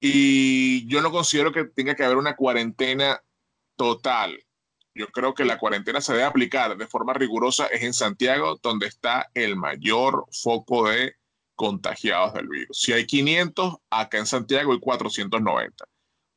Y 0.00 0.86
yo 0.86 1.00
no 1.02 1.10
considero 1.10 1.50
que 1.50 1.64
tenga 1.64 1.96
que 1.96 2.04
haber 2.04 2.16
una 2.16 2.36
cuarentena 2.36 3.20
total. 3.74 4.44
Yo 4.94 5.08
creo 5.08 5.34
que 5.34 5.44
la 5.44 5.58
cuarentena 5.58 6.00
se 6.00 6.12
debe 6.12 6.24
aplicar 6.24 6.76
de 6.76 6.86
forma 6.86 7.14
rigurosa 7.14 7.66
es 7.66 7.82
en 7.82 7.94
Santiago, 7.94 8.58
donde 8.62 8.86
está 8.86 9.30
el 9.34 9.56
mayor 9.56 10.26
foco 10.30 10.88
de 10.88 11.14
contagiados 11.58 12.34
del 12.34 12.46
virus. 12.46 12.78
Si 12.78 12.92
hay 12.92 13.04
500, 13.04 13.78
acá 13.90 14.18
en 14.18 14.26
Santiago 14.26 14.72
hay 14.72 14.78
490, 14.78 15.84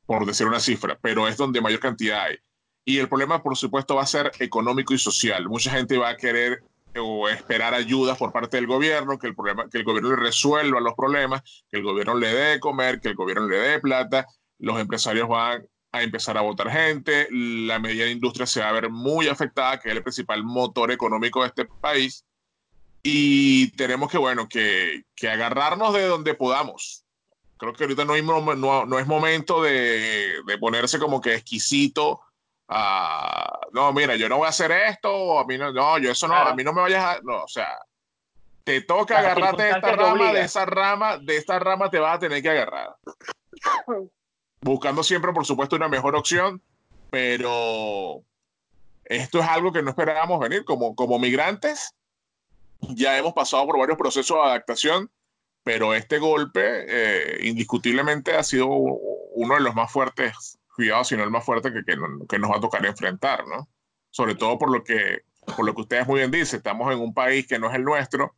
por 0.07 0.25
decir 0.25 0.47
una 0.47 0.59
cifra, 0.59 0.97
pero 0.99 1.27
es 1.27 1.37
donde 1.37 1.61
mayor 1.61 1.79
cantidad 1.79 2.23
hay. 2.23 2.37
Y 2.83 2.97
el 2.97 3.07
problema, 3.07 3.43
por 3.43 3.55
supuesto, 3.55 3.95
va 3.95 4.01
a 4.01 4.07
ser 4.07 4.31
económico 4.39 4.95
y 4.95 4.97
social. 4.97 5.47
Mucha 5.47 5.69
gente 5.69 5.99
va 5.99 6.09
a 6.09 6.17
querer 6.17 6.63
o 6.97 7.29
esperar 7.29 7.75
ayudas 7.75 8.17
por 8.17 8.33
parte 8.33 8.57
del 8.57 8.65
gobierno, 8.65 9.19
que 9.19 9.27
el, 9.27 9.35
problema, 9.35 9.69
que 9.69 9.77
el 9.77 9.83
gobierno 9.83 10.09
le 10.09 10.15
resuelva 10.15 10.81
los 10.81 10.95
problemas, 10.95 11.43
que 11.69 11.77
el 11.77 11.83
gobierno 11.83 12.15
le 12.15 12.33
dé 12.33 12.59
comer, 12.59 12.99
que 12.99 13.09
el 13.09 13.15
gobierno 13.15 13.47
le 13.47 13.57
dé 13.57 13.79
plata. 13.79 14.25
Los 14.57 14.79
empresarios 14.79 15.29
van 15.29 15.67
a 15.91 16.01
empezar 16.01 16.35
a 16.35 16.41
votar 16.41 16.71
gente, 16.71 17.27
la 17.29 17.77
media 17.77 18.09
industria 18.09 18.47
se 18.47 18.61
va 18.61 18.69
a 18.69 18.71
ver 18.73 18.89
muy 18.89 19.27
afectada, 19.27 19.79
que 19.79 19.89
es 19.89 19.95
el 19.95 20.01
principal 20.01 20.43
motor 20.43 20.91
económico 20.91 21.41
de 21.41 21.49
este 21.49 21.65
país 21.65 22.25
y 23.03 23.71
tenemos 23.71 24.11
que, 24.11 24.17
bueno, 24.17 24.47
que, 24.47 25.03
que 25.15 25.29
agarrarnos 25.29 25.93
de 25.93 26.05
donde 26.05 26.33
podamos. 26.35 27.05
creo 27.57 27.73
que 27.73 27.83
ahorita 27.83 28.05
no, 28.05 28.13
hay, 28.13 28.21
no, 28.21 28.85
no 28.85 28.99
es 28.99 29.07
momento 29.07 29.61
de, 29.61 30.35
de, 30.45 30.57
ponerse 30.57 30.99
como 30.99 31.21
que 31.21 31.35
exquisito. 31.35 32.21
a 32.67 33.59
no, 33.73 33.91
mira, 33.93 34.15
yo 34.15 34.27
no 34.29 34.37
voy 34.37 34.45
a 34.47 34.49
hacer 34.49 34.71
esto, 34.71 35.39
a 35.39 35.45
mí 35.45 35.57
no, 35.57 35.71
no, 35.71 35.97
yo 35.97 36.11
eso 36.11 36.27
no, 36.27 36.35
a 36.35 36.53
mí 36.53 36.63
no 36.63 36.73
me 36.73 36.81
vayas 36.81 37.03
a, 37.03 37.21
no, 37.23 37.43
o 37.43 37.47
sea, 37.47 37.77
te 38.63 38.81
toca 38.81 39.19
agarrarte 39.19 39.63
de 39.63 39.69
esta 39.71 39.91
rama, 39.95 40.33
de 40.33 40.41
esa 40.41 40.65
rama, 40.65 41.17
de 41.17 41.37
esta 41.37 41.59
rama 41.59 41.89
te 41.89 41.99
vas 41.99 42.15
a 42.17 42.19
tener 42.19 42.41
que 42.41 42.49
agarrar. 42.49 42.95
Buscando 44.61 45.03
siempre, 45.03 45.33
por 45.33 45.45
supuesto, 45.45 45.75
una 45.75 45.87
mejor 45.87 46.15
opción, 46.15 46.61
pero 47.09 48.21
esto 49.05 49.39
es 49.39 49.45
algo 49.45 49.71
que 49.71 49.81
no 49.81 49.89
esperábamos 49.89 50.39
venir. 50.39 50.63
Como, 50.63 50.95
como 50.95 51.17
migrantes, 51.17 51.95
ya 52.89 53.17
hemos 53.17 53.33
pasado 53.33 53.65
por 53.65 53.79
varios 53.79 53.97
procesos 53.97 54.37
de 54.37 54.43
adaptación, 54.43 55.11
pero 55.63 55.93
este 55.93 56.17
golpe 56.17 56.61
eh, 56.63 57.47
indiscutiblemente 57.47 58.35
ha 58.35 58.43
sido 58.43 58.67
uno 58.67 59.55
de 59.55 59.61
los 59.61 59.75
más 59.75 59.91
fuertes, 59.91 60.59
cuidado, 60.75 61.03
si 61.03 61.15
no 61.15 61.23
el 61.23 61.29
más 61.29 61.45
fuerte 61.45 61.71
que, 61.71 61.83
que, 61.83 61.97
que, 62.27 62.39
nos 62.39 62.51
va 62.51 62.57
a 62.57 62.61
tocar 62.61 62.85
enfrentar, 62.85 63.45
¿no? 63.47 63.69
Sobre 64.09 64.35
todo 64.35 64.57
por 64.57 64.71
lo 64.71 64.83
que, 64.83 65.21
por 65.55 65.65
lo 65.65 65.73
que 65.75 65.81
ustedes 65.81 66.07
muy 66.07 66.19
bien 66.19 66.31
dicen, 66.31 66.57
estamos 66.57 66.91
en 66.91 66.99
un 66.99 67.13
país 67.13 67.47
que 67.47 67.59
no 67.59 67.69
es 67.69 67.75
el 67.75 67.83
nuestro, 67.83 68.35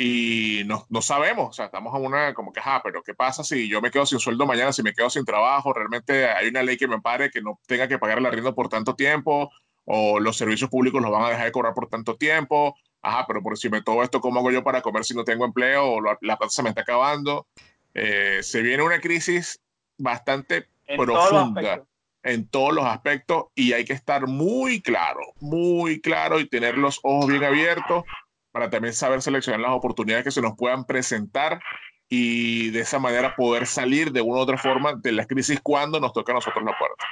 y 0.00 0.62
no, 0.64 0.86
no, 0.88 1.02
sabemos, 1.02 1.50
o 1.50 1.52
sea, 1.52 1.66
estamos 1.66 1.94
en 1.94 2.06
una 2.06 2.32
como 2.32 2.54
que, 2.54 2.60
ah, 2.64 2.80
pero 2.82 3.02
¿qué 3.02 3.12
pasa 3.12 3.44
si 3.44 3.68
yo 3.68 3.82
me 3.82 3.90
quedo 3.90 4.06
sin 4.06 4.18
sueldo 4.18 4.46
mañana, 4.46 4.72
si 4.72 4.82
me 4.82 4.94
quedo 4.94 5.10
sin 5.10 5.26
trabajo? 5.26 5.74
¿Realmente 5.74 6.26
hay 6.26 6.48
una 6.48 6.62
ley 6.62 6.78
que 6.78 6.88
me 6.88 7.02
pare 7.02 7.30
que 7.30 7.42
no 7.42 7.60
tenga 7.66 7.86
que 7.86 7.98
pagar 7.98 8.16
el 8.16 8.24
arriendo 8.24 8.54
por 8.54 8.70
tanto 8.70 8.94
tiempo? 8.94 9.50
¿O 9.84 10.18
los 10.18 10.38
servicios 10.38 10.70
públicos 10.70 11.02
los 11.02 11.10
van 11.10 11.24
a 11.24 11.28
dejar 11.28 11.44
de 11.44 11.52
cobrar 11.52 11.74
por 11.74 11.88
tanto 11.88 12.16
tiempo? 12.16 12.74
Ajá, 13.02 13.24
pero 13.26 13.42
por 13.42 13.56
si 13.56 13.70
me 13.70 13.82
todo 13.82 14.02
esto, 14.02 14.20
¿cómo 14.20 14.40
hago 14.40 14.50
yo 14.50 14.62
para 14.62 14.82
comer 14.82 15.04
si 15.04 15.14
no 15.14 15.24
tengo 15.24 15.44
empleo 15.44 15.84
o 15.84 16.00
la, 16.00 16.16
plata 16.16 16.48
se 16.48 16.62
me 16.62 16.68
está 16.68 16.82
acabando? 16.82 17.46
Eh, 17.94 18.40
se 18.42 18.62
viene 18.62 18.82
una 18.82 19.00
crisis 19.00 19.60
bastante 19.96 20.68
profunda 20.96 21.84
en 22.22 22.46
todos 22.46 22.74
los 22.74 22.84
aspectos 22.84 23.46
y 23.54 23.72
hay 23.72 23.84
que 23.84 23.94
estar 23.94 24.26
muy 24.26 24.82
claro, 24.82 25.20
muy 25.40 26.00
claro 26.00 26.38
y 26.40 26.48
tener 26.48 26.76
los 26.76 27.00
ojos 27.02 27.28
bien 27.28 27.44
abiertos 27.44 28.04
para 28.52 28.68
también 28.68 28.92
saber 28.92 29.22
seleccionar 29.22 29.60
las 29.60 29.72
oportunidades 29.72 30.24
que 30.24 30.30
se 30.30 30.42
nos 30.42 30.56
puedan 30.56 30.84
presentar 30.84 31.60
y 32.08 32.70
de 32.70 32.80
esa 32.80 32.98
manera 32.98 33.36
poder 33.36 33.66
salir 33.66 34.12
de 34.12 34.20
una 34.20 34.40
u 34.40 34.42
otra 34.42 34.58
forma 34.58 34.94
de 34.94 35.12
la 35.12 35.26
crisis 35.26 35.60
cuando 35.62 36.00
nos 36.00 36.12
toca 36.12 36.32
a 36.32 36.34
nosotros 36.34 36.64
la 36.64 36.76
puerta. 36.76 37.04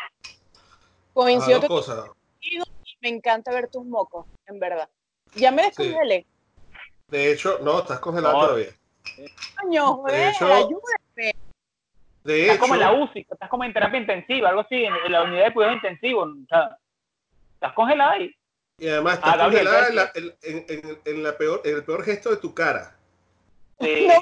Coincido 1.14 1.60
y 2.40 2.60
me 3.00 3.08
encanta 3.08 3.52
ver 3.52 3.68
tus 3.68 3.84
mocos, 3.84 4.26
en 4.46 4.58
verdad. 4.58 4.88
Ya 5.34 5.50
me 5.50 5.62
descongelé. 5.62 6.26
De 7.08 7.32
hecho, 7.32 7.58
no, 7.62 7.80
estás 7.80 8.00
congelado 8.00 8.40
todavía. 8.40 8.68
Coño, 9.60 10.02
de 10.06 10.28
hecho, 10.28 10.46
ayúdame. 10.46 11.34
De 12.24 12.42
estás 12.42 12.58
como 12.58 12.74
en 12.74 12.80
la 12.80 12.92
UCI, 12.92 13.26
estás 13.30 13.48
como 13.48 13.64
en 13.64 13.72
terapia 13.72 14.00
intensiva, 14.00 14.50
algo 14.50 14.60
así, 14.60 14.84
en, 14.84 14.94
la 15.10 15.22
unidad 15.22 15.46
de 15.46 15.54
cuidado 15.54 15.74
intensivo. 15.74 16.22
O 16.22 16.46
sea, 16.48 16.76
estás 17.54 17.72
congelada 17.72 18.12
ahí. 18.12 18.34
Y 18.78 18.88
además 18.88 19.14
está 19.14 19.32
ah, 19.32 19.44
congelada 19.44 19.88
en, 19.88 19.96
la, 19.96 20.12
en, 20.14 21.00
en, 21.04 21.22
la 21.22 21.36
peor, 21.36 21.62
en 21.64 21.76
el 21.76 21.84
peor 21.84 22.04
gesto 22.04 22.30
de 22.30 22.36
tu 22.36 22.54
cara. 22.54 22.96
Sí. 23.80 24.06
No 24.06 24.14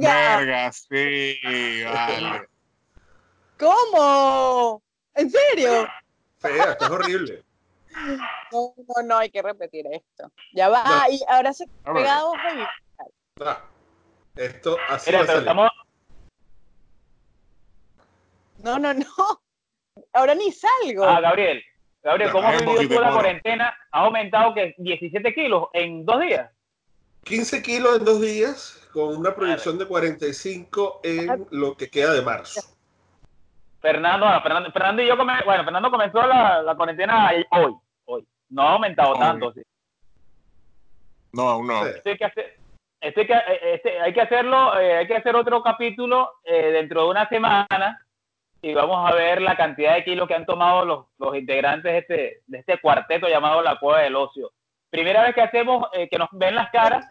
Verga, 0.00 0.72
sí, 0.72 1.38
vale. 1.84 2.48
¿Cómo? 3.58 4.82
¿En 5.14 5.30
serio? 5.30 5.86
Fea, 6.38 6.72
estás 6.72 6.90
horrible. 6.90 7.44
No, 8.52 8.74
no, 8.76 9.02
no, 9.04 9.18
hay 9.18 9.30
que 9.30 9.42
repetir 9.42 9.86
esto. 9.90 10.30
Ya 10.54 10.68
va, 10.68 10.84
y 11.10 11.20
ahora 11.28 11.52
se 11.52 11.64
ha 11.84 11.92
pegado 11.92 12.32
no. 13.38 13.72
Esto 14.36 14.76
así 14.88 15.10
Mira, 15.10 15.22
estamos... 15.22 15.70
No, 18.58 18.78
no, 18.78 18.94
no. 18.94 19.04
Ahora 20.12 20.34
ni 20.34 20.50
salgo. 20.52 21.04
Ah, 21.04 21.20
Gabriel. 21.20 21.62
Gabriel, 22.02 22.32
¿cómo 22.32 22.48
has 22.48 22.64
vivido 22.64 22.96
tú 22.96 23.00
la 23.00 23.12
cuarentena? 23.12 23.74
¿Ha 23.92 24.00
aumentado 24.00 24.54
que 24.54 24.74
17 24.78 25.34
kilos 25.34 25.68
en 25.72 26.04
dos 26.04 26.20
días? 26.20 26.50
15 27.24 27.62
kilos 27.62 27.98
en 27.98 28.04
dos 28.04 28.20
días, 28.20 28.88
con 28.92 29.16
una 29.16 29.34
proyección 29.34 29.78
de 29.78 29.86
45 29.86 31.00
en 31.04 31.46
lo 31.50 31.76
que 31.76 31.88
queda 31.88 32.12
de 32.12 32.22
marzo. 32.22 32.60
Fernando, 33.82 34.26
Fernando, 34.72 35.02
y 35.02 35.06
yo, 35.06 35.16
bueno, 35.16 35.64
Fernando 35.64 35.90
comenzó 35.90 36.26
la, 36.26 36.62
la, 36.62 36.74
cuarentena 36.74 37.30
hoy, 37.50 37.76
hoy. 38.06 38.26
No 38.48 38.62
ha 38.62 38.72
aumentado 38.72 39.14
tanto, 39.14 39.52
sí. 39.52 39.62
No, 41.32 41.42
aún 41.42 41.66
no. 41.66 41.86
Esto 41.86 42.10
hay 42.10 42.16
que 42.16 42.24
hacer, 42.24 42.56
esto 43.00 43.26
que, 43.26 43.32
eh, 43.32 43.74
este, 43.74 44.00
hay 44.00 44.12
que 44.14 44.20
hacerlo, 44.20 44.78
eh, 44.78 44.98
hay 44.98 45.06
que 45.06 45.16
hacer 45.16 45.34
otro 45.34 45.62
capítulo 45.62 46.30
eh, 46.44 46.70
dentro 46.70 47.02
de 47.04 47.10
una 47.10 47.28
semana 47.28 47.98
y 48.62 48.72
vamos 48.74 49.10
a 49.10 49.14
ver 49.14 49.42
la 49.42 49.56
cantidad 49.56 49.94
de 49.94 50.04
kilos 50.04 50.28
que 50.28 50.34
han 50.34 50.46
tomado 50.46 50.84
los, 50.84 51.06
los 51.18 51.36
integrantes 51.36 51.92
de 51.92 51.98
este, 51.98 52.42
de 52.46 52.58
este 52.58 52.80
cuarteto 52.80 53.28
llamado 53.28 53.60
La 53.60 53.76
Cueva 53.76 54.02
del 54.02 54.14
Ocio. 54.14 54.52
Primera 54.88 55.24
vez 55.24 55.34
que 55.34 55.40
hacemos 55.40 55.88
eh, 55.92 56.08
que 56.08 56.18
nos 56.18 56.28
ven 56.32 56.54
las 56.54 56.70
caras, 56.70 57.04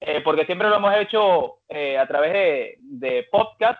eh, 0.00 0.20
porque 0.22 0.46
siempre 0.46 0.68
lo 0.68 0.76
hemos 0.76 0.96
hecho 0.96 1.58
eh, 1.68 1.96
a 1.96 2.06
través 2.08 2.32
de, 2.32 2.78
de, 2.80 3.28
podcast, 3.30 3.78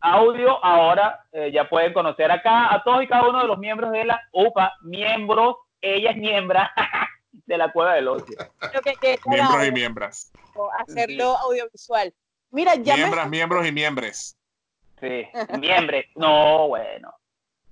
audio, 0.00 0.64
ahora 0.64 1.24
ya 1.52 1.68
pueden 1.68 1.92
conocer 1.92 2.30
acá 2.30 2.72
a 2.72 2.82
todos 2.82 3.02
y 3.02 3.08
cada 3.08 3.28
uno 3.28 3.40
de 3.40 3.46
los 3.46 3.58
miembros 3.58 3.92
de 3.92 4.04
la 4.04 4.20
UPA, 4.32 4.72
miembros, 4.82 5.56
ella 5.80 6.10
es 6.10 6.16
miembra 6.16 6.72
de 7.32 7.58
la 7.58 7.72
Cueva 7.72 7.94
del 7.94 8.08
Ocio. 8.08 8.36
miembros 9.26 9.66
y 9.66 9.72
miembros. 9.72 10.32
Hacerlo 10.78 11.36
audiovisual. 11.38 12.12
Mira, 12.50 12.74
ya 12.76 12.96
miembros, 12.96 13.28
miembros 13.28 13.66
y 13.66 13.72
miembros. 13.72 14.36
Sí, 15.00 15.26
miembros. 15.58 16.04
No, 16.14 16.68
bueno. 16.68 17.12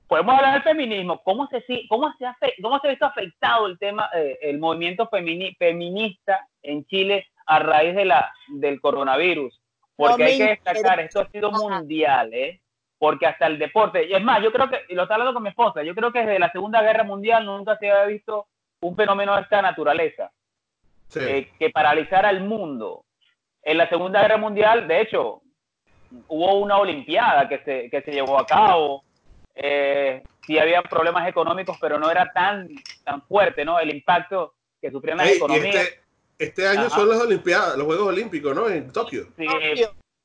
Podemos 0.06 0.34
hablar 0.36 0.54
del 0.54 0.62
feminismo. 0.62 1.22
¿Cómo 1.24 1.48
se, 1.48 1.64
cómo 1.88 2.12
se, 2.18 2.26
ha, 2.26 2.36
cómo 2.62 2.78
se 2.78 2.86
ha 2.86 2.90
visto 2.90 3.06
afectado 3.06 3.66
el 3.66 3.78
tema, 3.78 4.10
eh, 4.14 4.38
el 4.42 4.58
movimiento 4.58 5.08
feminista 5.08 6.46
en 6.62 6.84
Chile 6.86 7.26
a 7.46 7.58
raíz 7.58 7.94
de 7.94 8.04
la, 8.04 8.32
del 8.48 8.80
coronavirus? 8.80 9.60
Porque 9.96 10.24
hay 10.24 10.38
que 10.38 10.48
destacar, 10.48 11.00
esto 11.00 11.20
ha 11.20 11.28
sido 11.30 11.52
mundial, 11.52 12.32
¿eh? 12.34 12.60
Porque 12.98 13.26
hasta 13.26 13.46
el 13.46 13.58
deporte, 13.58 14.06
y 14.06 14.14
es 14.14 14.22
más, 14.22 14.42
yo 14.42 14.50
creo 14.52 14.68
que, 14.68 14.80
y 14.88 14.94
lo 14.94 15.02
está 15.02 15.14
hablando 15.14 15.34
con 15.34 15.42
mi 15.42 15.50
esposa, 15.50 15.82
yo 15.82 15.94
creo 15.94 16.12
que 16.12 16.20
desde 16.20 16.38
la 16.38 16.50
Segunda 16.50 16.82
Guerra 16.82 17.04
Mundial 17.04 17.44
nunca 17.44 17.76
se 17.78 17.90
había 17.90 18.06
visto 18.06 18.46
un 18.80 18.96
fenómeno 18.96 19.34
de 19.34 19.42
esta 19.42 19.62
naturaleza 19.62 20.30
eh, 21.16 21.50
que 21.58 21.70
paralizara 21.70 22.30
el 22.30 22.40
mundo. 22.40 23.04
En 23.62 23.78
la 23.78 23.88
Segunda 23.88 24.20
Guerra 24.20 24.36
Mundial, 24.36 24.88
de 24.88 25.00
hecho, 25.00 25.42
hubo 26.28 26.58
una 26.58 26.78
Olimpiada 26.78 27.48
que 27.48 27.58
se, 27.58 27.90
que 27.90 28.02
se 28.02 28.12
llevó 28.12 28.38
a 28.38 28.46
cabo. 28.46 29.04
Eh, 29.54 30.22
sí 30.46 30.58
había 30.58 30.82
problemas 30.82 31.28
económicos, 31.28 31.78
pero 31.80 31.98
no 31.98 32.10
era 32.10 32.30
tan, 32.32 32.68
tan 33.04 33.22
fuerte, 33.22 33.64
¿no? 33.64 33.78
El 33.78 33.94
impacto 33.94 34.54
que 34.80 34.90
sufrían 34.90 35.18
las 35.18 35.30
economías. 35.30 35.74
Este, 35.76 36.03
este, 36.44 36.68
año 36.68 36.90
son 36.90 37.08
las 37.08 37.20
Olimpiadas, 37.20 37.76
los 37.76 37.86
Juegos 37.86 38.08
Olímpicos, 38.08 38.54
¿no? 38.54 38.68
En 38.68 38.92
Tokio. 38.92 39.28
Sí, 39.36 39.46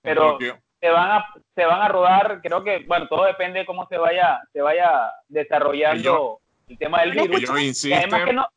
pero 0.01 0.37
se 0.81 0.89
van 0.89 1.11
a 1.11 1.25
se 1.55 1.65
van 1.65 1.81
a 1.81 1.87
rodar, 1.89 2.39
creo 2.41 2.63
que, 2.63 2.85
bueno, 2.87 3.07
todo 3.09 3.25
depende 3.25 3.59
de 3.59 3.65
cómo 3.65 3.85
se 3.87 3.97
vaya 3.97 4.39
se 4.53 4.61
vaya 4.61 5.11
desarrollando 5.27 6.39
el 6.67 6.77
tema 6.77 7.01
del 7.01 7.11
virus. 7.11 7.41
Ellos 7.41 7.61
insisten, 7.61 8.09
que 8.09 8.33
no, 8.33 8.47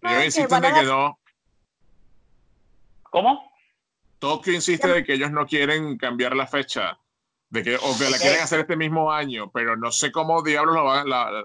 que 0.00 0.82
no. 0.84 1.18
¿Cómo? 3.02 3.52
Tokio 4.18 4.52
insiste 4.52 4.88
de 4.88 5.04
que 5.04 5.14
ellos 5.14 5.30
no 5.30 5.46
quieren 5.46 5.96
cambiar 5.96 6.34
la 6.34 6.46
fecha, 6.46 6.98
de 7.50 7.62
que, 7.62 7.76
o 7.76 7.98
que 7.98 8.10
la 8.10 8.18
quieren 8.18 8.40
hacer 8.40 8.60
este 8.60 8.76
mismo 8.76 9.12
año, 9.12 9.50
pero 9.52 9.76
no 9.76 9.92
sé 9.92 10.10
cómo 10.10 10.42
diablos 10.42 10.82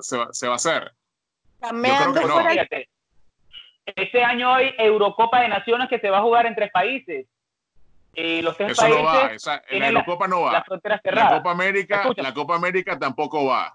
se, 0.02 0.18
va, 0.18 0.54
a 0.54 0.56
hacer. 0.56 0.94
Yo 1.62 1.70
creo 1.70 2.14
que 2.14 2.22
no. 2.22 2.40
Este 3.96 4.24
año 4.24 4.54
hay 4.54 4.74
Eurocopa 4.78 5.42
de 5.42 5.50
Naciones 5.50 5.90
que 5.90 6.00
se 6.00 6.10
va 6.10 6.20
a 6.20 6.24
jugar 6.24 6.46
en 6.46 6.56
tres 6.56 6.72
países. 6.72 7.28
Y 8.14 8.42
los 8.42 8.58
tres 8.58 8.72
Eso 8.72 8.82
países 8.82 9.02
no 9.02 9.08
va. 9.08 9.26
Esa, 9.28 9.62
la 9.70 9.88
Eurocopa 9.88 10.28
no 10.28 10.42
va. 10.42 10.52
La 11.04 11.30
Copa 11.38 11.52
América, 11.52 12.04
la 12.18 12.34
Copa 12.34 12.56
América 12.56 12.98
tampoco 12.98 13.46
va. 13.46 13.74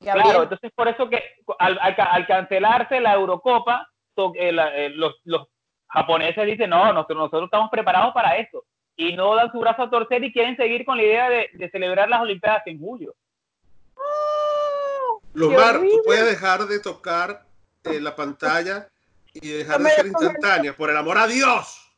Claro, 0.00 0.44
entonces 0.44 0.72
por 0.74 0.88
eso 0.88 1.10
que 1.10 1.22
al, 1.58 2.26
cancelarse 2.26 3.00
la 3.00 3.14
Eurocopa, 3.14 3.86
eh, 4.16 4.56
eh, 4.56 4.88
los, 4.94 5.16
los 5.24 5.48
japoneses 5.88 6.46
dicen, 6.46 6.70
no, 6.70 6.92
nosotros, 6.92 7.18
nosotros 7.18 7.44
estamos 7.44 7.70
preparados 7.70 8.14
para 8.14 8.36
esto. 8.38 8.64
Y 8.96 9.14
no 9.14 9.34
dan 9.34 9.52
su 9.52 9.58
brazo 9.58 9.82
a 9.82 9.90
torcer 9.90 10.22
y 10.24 10.32
quieren 10.32 10.56
seguir 10.56 10.84
con 10.84 10.96
la 10.96 11.02
idea 11.02 11.30
de, 11.30 11.68
celebrar 11.70 12.08
las 12.08 12.20
Olimpiadas 12.20 12.66
en 12.66 12.78
julio. 12.78 13.14
Lumar, 15.32 15.80
tú 15.80 16.02
puedes 16.04 16.26
dejar 16.26 16.60
de 16.66 16.80
tocar 16.80 17.44
eh, 17.84 18.00
la 18.00 18.14
pantalla 18.14 18.88
y 19.32 19.48
dejar 19.48 19.80
de 19.80 19.90
ser 19.90 20.06
instantánea, 20.06 20.74
por 20.76 20.90
el 20.90 20.96
amor 20.96 21.18
a 21.18 21.26
Dios. 21.26 21.94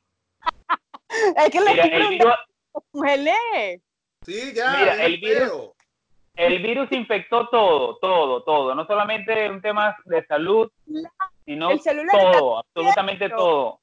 es 1.37 1.51
que 1.51 1.61
le 1.61 1.73
el 1.73 2.09
virus... 2.09 2.35
Sí, 4.25 4.53
ya. 4.55 5.05
el 5.05 5.19
virus, 5.19 5.71
el 6.35 6.63
virus 6.63 6.93
infectó 6.93 7.49
todo, 7.49 7.99
todo, 7.99 8.43
todo. 8.45 8.75
No 8.75 8.87
solamente 8.87 9.51
un 9.51 9.61
tema 9.61 9.97
de 10.05 10.25
salud, 10.27 10.71
sino 11.45 11.71
todo, 12.11 12.59
absolutamente 12.59 13.29
todo. 13.31 13.81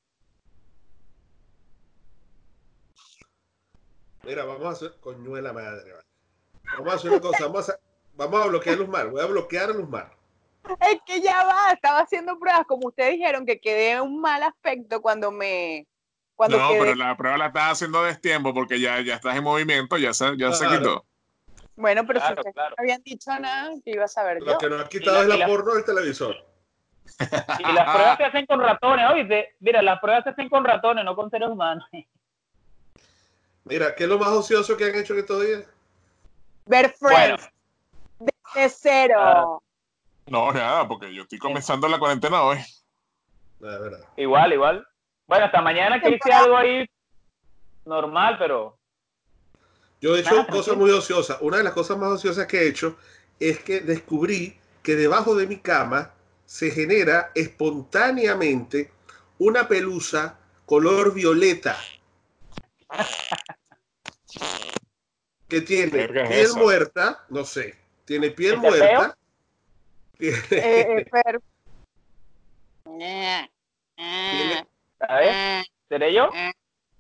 Mira, 4.23 4.45
vamos 4.45 4.65
a 4.65 4.69
hacer 4.69 4.99
coñuela 4.99 5.53
madre. 5.53 5.93
Vamos 6.77 6.93
a 6.93 6.95
hacer 6.95 7.11
una 7.11 7.19
cosa, 7.19 7.45
vamos 7.45 7.69
a, 7.69 7.79
vamos 8.15 8.43
a 8.43 8.47
bloquear 8.47 8.75
a 8.75 8.79
Luzmar, 8.79 9.09
voy 9.09 9.21
a 9.21 9.25
bloquear 9.25 9.69
a 9.71 9.73
Luzmar. 9.73 10.18
Es 10.81 10.99
que 11.05 11.21
ya 11.21 11.43
va, 11.45 11.71
estaba 11.71 11.99
haciendo 11.99 12.37
pruebas, 12.37 12.65
como 12.67 12.87
ustedes 12.87 13.13
dijeron, 13.13 13.45
que 13.45 13.59
quedé 13.59 13.91
en 13.91 14.01
un 14.01 14.19
mal 14.21 14.43
aspecto 14.43 15.01
cuando 15.01 15.31
me. 15.31 15.87
Cuando 16.35 16.57
No, 16.57 16.69
quedé- 16.69 16.79
pero 16.79 16.95
la 16.95 17.17
prueba 17.17 17.37
la 17.37 17.47
estás 17.47 17.71
haciendo 17.73 17.99
a 17.99 18.07
destiempo 18.07 18.53
porque 18.53 18.79
ya, 18.79 19.01
ya 19.01 19.15
estás 19.15 19.35
en 19.35 19.43
movimiento, 19.43 19.97
ya 19.97 20.13
se, 20.13 20.37
ya 20.37 20.51
se 20.53 20.67
quitó. 20.67 21.05
Bueno, 21.75 22.05
pero 22.05 22.19
si 22.19 22.33
Claro, 22.53 22.69
no 22.71 22.75
habían 22.77 23.01
dicho 23.03 23.31
nada, 23.39 23.71
que 23.83 23.91
iba 23.91 24.03
a 24.05 24.07
saber 24.07 24.39
Lo 24.41 24.51
yo. 24.53 24.57
que 24.57 24.69
nos 24.69 24.81
ha 24.85 24.89
quitado 24.89 25.17
la- 25.17 25.21
es 25.23 25.27
la 25.29 25.37
la- 25.37 25.47
porno 25.47 25.73
del 25.75 25.85
televisor. 25.85 26.35
Y 27.59 27.73
las 27.73 27.89
pruebas 27.95 28.17
se 28.17 28.23
hacen 28.25 28.45
con 28.45 28.59
ratones, 28.61 29.05
¿oíste? 29.11 29.55
Mira, 29.59 29.81
las 29.81 29.99
pruebas 29.99 30.23
se 30.23 30.29
hacen 30.31 30.49
con 30.49 30.63
ratones, 30.63 31.03
no 31.03 31.15
con 31.15 31.29
seres 31.29 31.49
humanos. 31.49 31.85
Mira, 33.65 33.95
¿qué 33.95 34.03
es 34.03 34.09
lo 34.09 34.17
más 34.19 34.29
ocioso 34.29 34.75
que 34.77 34.85
han 34.85 34.95
hecho 34.95 35.13
en 35.13 35.19
estos 35.19 35.45
días? 35.45 35.63
Ver 36.65 36.93
Bueno, 37.01 37.37
Friends 37.37 37.49
de 38.55 38.69
cero. 38.69 39.19
Ah. 39.19 39.57
No, 40.29 40.51
nada, 40.53 40.87
porque 40.87 41.13
yo 41.13 41.23
estoy 41.23 41.39
comenzando 41.39 41.87
la 41.87 41.97
cuarentena 41.99 42.43
hoy. 42.43 42.57
La 43.59 43.77
verdad. 43.79 44.07
igual, 44.15 44.53
igual. 44.53 44.87
Bueno, 45.27 45.45
hasta 45.45 45.61
mañana 45.61 45.99
que 46.01 46.09
hice 46.11 46.31
algo 46.31 46.55
ahí 46.57 46.85
normal, 47.85 48.37
pero 48.39 48.77
Yo 50.01 50.15
he 50.15 50.21
hecho 50.21 50.31
Nada, 50.35 50.47
cosas 50.47 50.65
tranquilo. 50.65 50.85
muy 50.85 50.91
ociosas. 50.91 51.37
Una 51.41 51.57
de 51.57 51.63
las 51.63 51.73
cosas 51.73 51.97
más 51.97 52.11
ociosas 52.11 52.47
que 52.47 52.59
he 52.61 52.67
hecho 52.67 52.97
es 53.39 53.59
que 53.59 53.81
descubrí 53.81 54.57
que 54.83 54.95
debajo 54.95 55.35
de 55.35 55.47
mi 55.47 55.57
cama 55.59 56.13
se 56.45 56.71
genera 56.71 57.31
espontáneamente 57.35 58.91
una 59.39 59.67
pelusa 59.67 60.39
color 60.65 61.13
violeta 61.13 61.77
que 65.47 65.61
tiene 65.61 66.07
piel 66.07 66.27
eso. 66.29 66.57
muerta, 66.57 67.25
no 67.29 67.43
sé, 67.43 67.75
tiene 68.05 68.29
piel 68.31 68.55
¿Este 68.55 68.67
muerta, 68.69 69.17
Eh, 70.19 71.05
eh. 75.07 75.63
¿Seré 75.87 76.13
yo? 76.13 76.29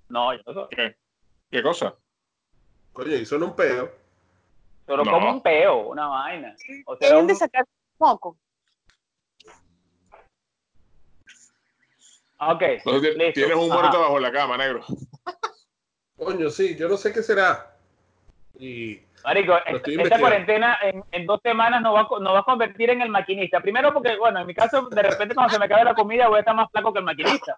No, 0.09 0.33
yo 0.33 0.41
no 0.45 0.53
soy. 0.53 0.67
¿Qué? 0.71 0.95
¿Qué 1.51 1.61
cosa? 1.63 1.95
coño, 2.93 3.15
y 3.15 3.25
son 3.25 3.43
un 3.43 3.55
peo. 3.55 3.91
Pero 4.85 5.03
No. 5.05 5.11
como 5.11 5.29
un 5.31 5.41
peo, 5.41 5.87
una 5.89 6.07
vaina. 6.07 6.55
O 6.85 6.95
sea, 6.97 7.09
Deben 7.09 7.21
un- 7.23 7.27
de 7.27 7.35
sacar 7.35 7.65
moco. 7.99 8.37
Ah, 12.37 12.53
Ok, 12.53 12.61
Entonces 12.61 13.15
listo. 13.17 13.33
tienes 13.33 13.55
un 13.57 13.71
Ajá. 13.71 13.81
muerto 13.81 13.99
bajo 13.99 14.19
la 14.19 14.31
cama, 14.31 14.57
negro. 14.57 14.83
Coño, 16.17 16.49
sí, 16.49 16.75
yo 16.77 16.87
no 16.87 16.97
sé 16.97 17.11
qué 17.13 17.21
será. 17.21 17.75
Y 18.57 18.99
Marico, 19.23 19.57
esta, 19.65 20.19
cuarentena 20.19 20.77
en, 20.81 21.03
en 21.11 21.25
dos 21.25 21.39
semanas 21.43 21.81
nos 21.81 21.93
va, 21.95 22.01
a 22.01 22.07
co- 22.07 22.19
nos 22.19 22.33
va 22.33 22.39
a 22.39 22.43
convertir 22.43 22.89
en 22.89 23.01
el 23.01 23.09
maquinista. 23.09 23.59
Primero 23.59 23.93
porque, 23.93 24.15
bueno, 24.17 24.39
en 24.39 24.47
mi 24.47 24.53
caso, 24.53 24.87
de 24.89 25.01
repente 25.03 25.35
cuando 25.35 25.51
se 25.53 25.59
me 25.59 25.65
acabe 25.65 25.83
la 25.83 25.93
comida 25.93 26.27
voy 26.27 26.37
a 26.37 26.39
estar 26.39 26.55
más 26.55 26.69
flaco 26.71 26.93
que 26.93 26.99
el 26.99 27.05
maquinista. 27.05 27.57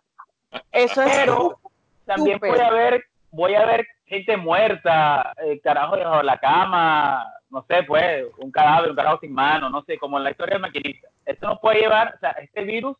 Eso 0.71 1.01
es. 1.03 1.17
Pero 1.17 1.59
también 2.05 2.39
voy 2.39 2.59
a 2.59 2.69
ver, 2.71 3.05
voy 3.29 3.55
a 3.55 3.65
ver 3.65 3.85
gente 4.05 4.35
muerta, 4.37 5.33
eh, 5.43 5.59
carajo 5.61 5.95
debajo 5.95 6.17
de 6.17 6.23
la 6.23 6.37
cama, 6.39 7.25
no 7.49 7.63
sé, 7.67 7.83
pues, 7.83 8.25
un 8.37 8.51
cadáver, 8.51 8.89
un 8.89 8.95
carajo 8.95 9.19
sin 9.21 9.33
mano, 9.33 9.69
no 9.69 9.83
sé, 9.83 9.97
como 9.97 10.17
en 10.17 10.23
la 10.25 10.31
historia 10.31 10.55
del 10.55 10.61
maquinista. 10.61 11.07
Esto 11.25 11.47
nos 11.47 11.59
puede 11.59 11.79
llevar, 11.79 12.13
o 12.15 12.19
sea, 12.19 12.31
este 12.31 12.63
virus, 12.63 12.97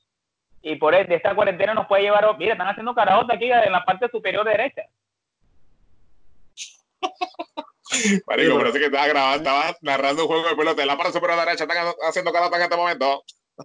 y 0.62 0.75
por 0.75 0.94
ende, 0.94 1.15
esta 1.15 1.34
cuarentena 1.36 1.74
nos 1.74 1.88
puede 1.88 2.03
llevar, 2.03 2.38
mira, 2.38 2.53
están 2.53 2.68
haciendo 2.68 2.94
carajos 2.94 3.25
aquí 3.30 3.51
en 3.51 3.72
la 3.72 3.84
parte 3.84 4.08
superior 4.10 4.46
derecha. 4.46 4.84
Marico, 8.27 8.51
Sí, 8.53 8.57
parece 8.60 8.79
que 8.79 8.86
estabas 8.86 9.07
grabando, 9.10 9.38
estabas 9.50 9.77
narrando 9.81 10.21
un 10.24 10.27
juego 10.27 10.48
de 10.50 10.55
pelota. 10.55 10.86
La 10.86 10.97
parte 10.97 11.13
superior 11.13 11.39
derecha 11.45 11.63
están 11.65 11.93
haciendo 12.08 12.32
carota 12.32 12.56
en 12.58 12.63
este 12.63 12.75
momento. 12.77 13.23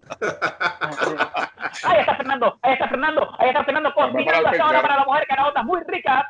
Ahí 1.85 2.01
está 2.01 2.17
Fernando, 2.17 2.59
ahí 2.63 2.73
está 2.75 2.89
Fernando, 2.89 3.29
ahí 3.39 3.49
está 3.49 3.65
Fernando 3.65 3.93
cocinando 3.95 4.23
el 4.33 4.47
esta 4.55 4.67
hora 4.67 4.79
pitcher. 4.79 4.83
para 4.83 4.97
la 4.97 5.05
mujer 5.05 5.27
carajotas 5.27 5.65
muy 5.65 5.81
ricas. 5.87 6.27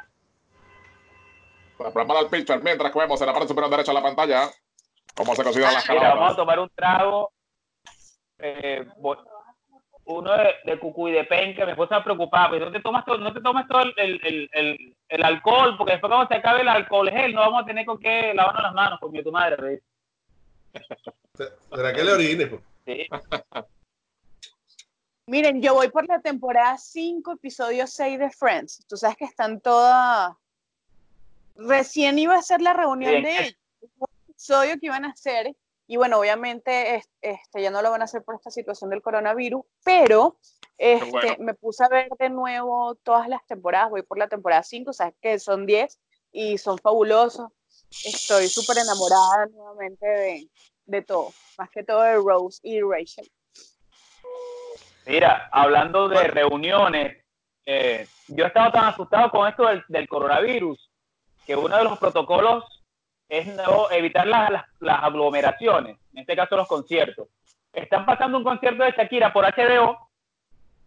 Para 1.79 1.91
preparar 1.93 2.23
el 2.25 2.29
pitcher, 2.31 2.63
mientras 2.63 2.93
que 2.93 2.99
vemos 2.99 3.21
en 3.21 3.27
la 3.27 3.33
parte 3.33 3.49
superior 3.49 3.71
derecha 3.71 3.91
de 3.93 3.95
la 3.99 4.03
pantalla 4.03 4.51
cómo 5.15 5.35
se 5.35 5.45
cocinan 5.45 5.73
las 5.75 5.89
Mira, 5.89 6.01
vamos 6.01 6.13
a 6.15 6.15
caraotas. 6.15 6.37
tomar 6.37 6.59
un 6.61 6.71
trago. 6.71 7.33
Eh, 8.39 8.87
bo- 8.99 9.17
uno 10.09 10.33
de, 10.37 10.55
de 10.65 10.79
cucuy 10.79 11.13
de 11.13 11.25
penca, 11.25 11.65
mi 11.65 11.73
esposa 11.73 12.03
preocupada, 12.03 12.51
pero 12.51 12.67
no 12.67 12.73
te 12.73 12.81
tomas 12.81 13.05
todo, 13.05 13.19
no 13.19 13.33
te 13.33 13.41
tomas 13.41 13.67
todo 13.69 13.83
el, 13.83 13.93
el, 13.97 14.21
el, 14.25 14.49
el- 14.53 14.97
el 15.09 15.25
alcohol, 15.25 15.77
porque 15.77 15.93
después 15.93 16.11
cuando 16.11 16.27
se 16.29 16.35
acabe 16.35 16.63
el 16.63 16.69
alcohol 16.69 17.11
gel, 17.11 17.33
no 17.35 17.41
vamos 17.41 17.63
a 17.63 17.67
tener 17.67 17.85
con 17.87 17.99
qué 17.99 18.33
lavarnos 18.35 18.63
las 18.65 18.75
manos, 18.75 18.99
coño, 19.01 19.23
tu 19.23 19.31
madre. 19.33 19.83
¿Será 21.75 21.93
que 21.93 22.05
le 22.05 22.13
orine? 22.13 22.47
pues? 22.47 22.63
Sí. 22.85 23.07
Miren, 25.29 25.61
yo 25.61 25.75
voy 25.75 25.89
por 25.89 26.07
la 26.07 26.21
temporada 26.21 26.79
5, 26.79 27.33
episodio 27.33 27.87
6 27.87 28.19
de 28.19 28.31
Friends. 28.31 28.87
Tú 28.89 28.97
sabes 28.97 29.17
que 29.17 29.25
están 29.25 29.61
todas. 29.61 30.35
Recién 31.57 32.17
iba 32.19 32.37
a 32.37 32.43
ser 32.43 32.61
la 32.61 32.73
reunión 32.75 33.11
Bien. 33.11 33.25
de 33.25 33.39
ellos. 33.41 33.57
Un 33.99 34.09
episodio 34.29 34.79
que 34.79 34.87
iban 34.87 35.05
a 35.05 35.09
hacer. 35.11 35.53
Y 35.89 35.97
bueno, 35.97 36.19
obviamente 36.19 36.97
es- 36.97 37.09
este, 37.21 37.63
ya 37.63 37.71
no 37.71 37.81
lo 37.83 37.91
van 37.91 38.01
a 38.03 38.05
hacer 38.07 38.23
por 38.25 38.35
esta 38.35 38.51
situación 38.51 38.91
del 38.91 39.03
coronavirus, 39.03 39.65
pero 39.85 40.37
este, 40.79 41.11
bueno. 41.11 41.35
me 41.39 41.55
puse 41.55 41.85
a 41.85 41.89
ver 41.89 42.09
de 42.19 42.29
nuevo 42.29 42.95
todas 42.97 43.29
las 43.29 43.45
temporadas. 43.47 43.91
Voy 43.91 44.03
por 44.03 44.19
la 44.19 44.29
temporada 44.29 44.63
5, 44.63 44.93
sabes 44.93 45.15
que 45.21 45.39
son 45.39 45.65
10 45.65 45.99
y 46.33 46.59
son 46.59 46.79
fabulosos. 46.79 47.51
Estoy 48.05 48.49
súper 48.49 48.79
enamorada 48.79 49.47
nuevamente 49.47 50.07
de, 50.07 50.49
de 50.87 51.03
todo, 51.03 51.33
más 51.57 51.71
que 51.71 51.83
todo 51.85 52.03
de 52.03 52.15
Rose 52.17 52.61
y 52.63 52.81
Rachel. 52.81 53.31
Mira, 55.07 55.49
hablando 55.53 56.09
de 56.09 56.25
reuniones, 56.29 57.25
eh, 57.65 58.09
yo 58.29 58.45
he 58.45 58.49
estado 58.49 58.73
tan 58.73 58.87
asustado 58.87 59.31
con 59.31 59.47
esto 59.49 59.67
del, 59.67 59.85
del 59.89 60.09
coronavirus 60.09 60.91
que 61.47 61.55
uno 61.55 61.77
de 61.77 61.85
los 61.85 61.97
protocolos 61.99 62.65
es 63.29 63.47
no 63.55 63.91
evitar 63.91 64.27
las, 64.27 64.51
las, 64.51 64.65
las 64.81 65.03
aglomeraciones, 65.03 65.99
en 66.13 66.19
este 66.19 66.37
caso 66.37 66.57
los 66.57 66.69
conciertos. 66.69 67.29
Están 67.73 68.07
pasando 68.07 68.39
un 68.39 68.45
concierto 68.45 68.85
de 68.85 68.93
Shakira 68.93 69.33
por 69.33 69.45
HBO 69.45 70.09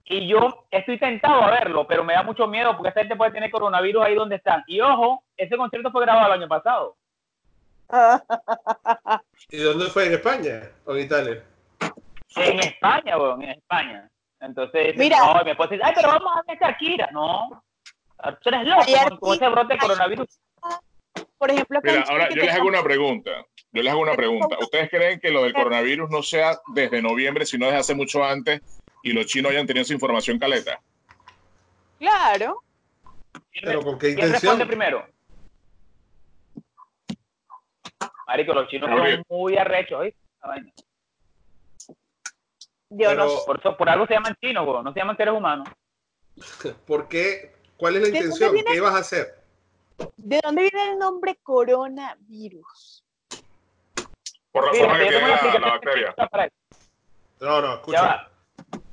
y 0.05 0.27
yo 0.27 0.65
estoy 0.71 0.97
tentado 0.97 1.43
a 1.43 1.51
verlo, 1.51 1.85
pero 1.85 2.03
me 2.03 2.13
da 2.13 2.23
mucho 2.23 2.47
miedo 2.47 2.75
porque 2.75 2.89
esa 2.89 3.01
gente 3.01 3.15
puede 3.15 3.31
tener 3.31 3.51
coronavirus 3.51 4.03
ahí 4.03 4.15
donde 4.15 4.37
están. 4.37 4.63
Y 4.65 4.81
ojo, 4.81 5.23
ese 5.37 5.55
concierto 5.55 5.91
fue 5.91 6.01
grabado 6.01 6.33
el 6.33 6.39
año 6.39 6.47
pasado. 6.47 6.97
¿Y 9.49 9.57
dónde 9.57 9.85
fue? 9.85 10.07
¿En 10.07 10.13
España 10.13 10.61
o 10.85 10.95
en 10.95 11.01
Italia? 11.01 11.43
En 12.35 12.59
España, 12.59 13.17
weón, 13.17 13.43
en 13.43 13.49
España. 13.51 14.09
Entonces, 14.39 14.95
Mira. 14.97 15.17
no, 15.19 15.43
mi 15.43 15.51
esposa 15.51 15.71
dice, 15.71 15.83
ay, 15.83 15.93
pero 15.95 16.07
vamos 16.09 16.31
a 16.35 16.41
ver 16.47 16.57
Shakira. 16.59 17.09
No, 17.11 17.63
tú 18.41 18.49
eres 18.49 18.67
loco 18.67 19.19
con, 19.19 19.35
ese 19.35 19.49
brote 19.49 19.73
de 19.73 19.79
coronavirus. 19.79 20.39
Por 21.37 21.51
ejemplo, 21.51 21.79
Mira, 21.83 22.03
ahora 22.07 22.29
yo 22.29 22.35
les 22.43 22.53
hago 22.53 22.67
una 22.67 22.83
pregunta. 22.83 23.45
Yo 23.71 23.83
les 23.83 23.91
hago 23.91 24.01
una 24.01 24.15
pregunta. 24.15 24.57
¿Ustedes 24.59 24.89
creen 24.89 25.19
que 25.19 25.29
lo 25.29 25.43
del 25.43 25.53
coronavirus 25.53 26.09
no 26.09 26.21
sea 26.23 26.59
desde 26.73 27.01
noviembre, 27.01 27.45
sino 27.45 27.65
desde 27.67 27.79
hace 27.79 27.95
mucho 27.95 28.23
antes 28.23 28.61
y 29.03 29.13
los 29.13 29.25
chinos 29.25 29.51
hayan 29.51 29.67
tenido 29.67 29.83
esa 29.83 29.93
información 29.93 30.39
caleta? 30.39 30.81
Claro, 31.99 32.63
¿Pero 33.61 33.81
con 33.81 33.97
qué 33.97 34.15
¿Quién 34.15 34.31
responde 34.31 34.63
intención? 34.63 34.67
primero? 34.67 35.07
Marico, 38.27 38.53
los 38.53 38.67
chinos 38.67 38.89
son 38.89 39.23
muy 39.29 39.57
arrechos, 39.57 40.05
vaina. 40.41 40.71
yo 42.89 43.15
no 43.15 43.29
sé. 43.29 43.37
Por, 43.45 43.59
eso, 43.59 43.75
por 43.75 43.89
algo 43.89 44.05
se 44.05 44.13
llaman 44.13 44.35
chinos, 44.39 44.67
weón, 44.67 44.83
no 44.83 44.93
se 44.93 44.99
llaman 44.99 45.17
seres 45.17 45.33
humanos. 45.33 45.67
¿Por 46.87 47.07
qué? 47.07 47.53
¿Cuál 47.75 47.95
es 47.95 48.01
la 48.01 48.07
¿De 48.07 48.11
dónde 48.11 48.35
intención? 48.35 48.65
¿Qué 48.65 48.75
ibas 48.75 48.93
a 48.93 48.99
hacer? 48.99 49.38
¿De 50.17 50.39
dónde 50.43 50.61
viene 50.71 50.91
el 50.91 51.37
coronavirus? 51.43 53.03
Por 54.51 54.65
la 54.65 54.71
Mira, 54.71 54.85
forma 54.85 54.99
que 54.99 55.09
tiene 55.09 55.27
la, 55.27 55.59
la 55.59 55.67
bacteria. 55.71 56.15
No, 57.39 57.61
no, 57.61 57.73
escucha. 57.75 58.29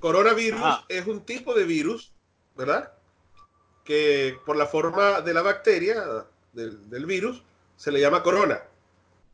Coronavirus 0.01 0.61
Ajá. 0.61 0.85
es 0.89 1.07
un 1.07 1.25
tipo 1.25 1.55
de 1.55 1.65
virus, 1.65 2.13
¿verdad? 2.55 2.93
Que 3.85 4.39
por 4.45 4.57
la 4.57 4.67
forma 4.67 5.21
de 5.21 5.35
la 5.35 5.43
bacteria, 5.43 6.03
del, 6.53 6.89
del 6.91 7.07
virus, 7.07 7.43
se 7.77 7.91
le 7.91 8.01
llama 8.01 8.23
corona. 8.23 8.63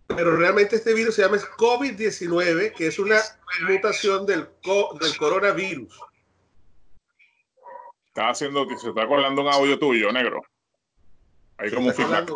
Pero 0.07 0.37
realmente 0.37 0.77
este 0.77 0.95
virus 0.95 1.15
se 1.15 1.23
llama 1.23 1.39
COVID-19, 1.39 2.73
que 2.75 2.87
es 2.87 2.99
una 2.99 3.19
mutación 3.69 4.27
del, 4.27 4.49
co- 4.65 4.97
del 5.01 5.17
coronavirus. 5.17 5.99
Está 8.09 8.29
haciendo, 8.31 8.67
se 8.79 8.89
está 8.91 9.07
colando 9.07 9.43
un 9.43 9.49
audio 9.49 9.79
tuyo, 9.79 10.13
negro. 10.13 10.43
Ahí 11.62 11.70
como 11.70 11.88
un 11.88 11.94
feedback. 11.94 12.31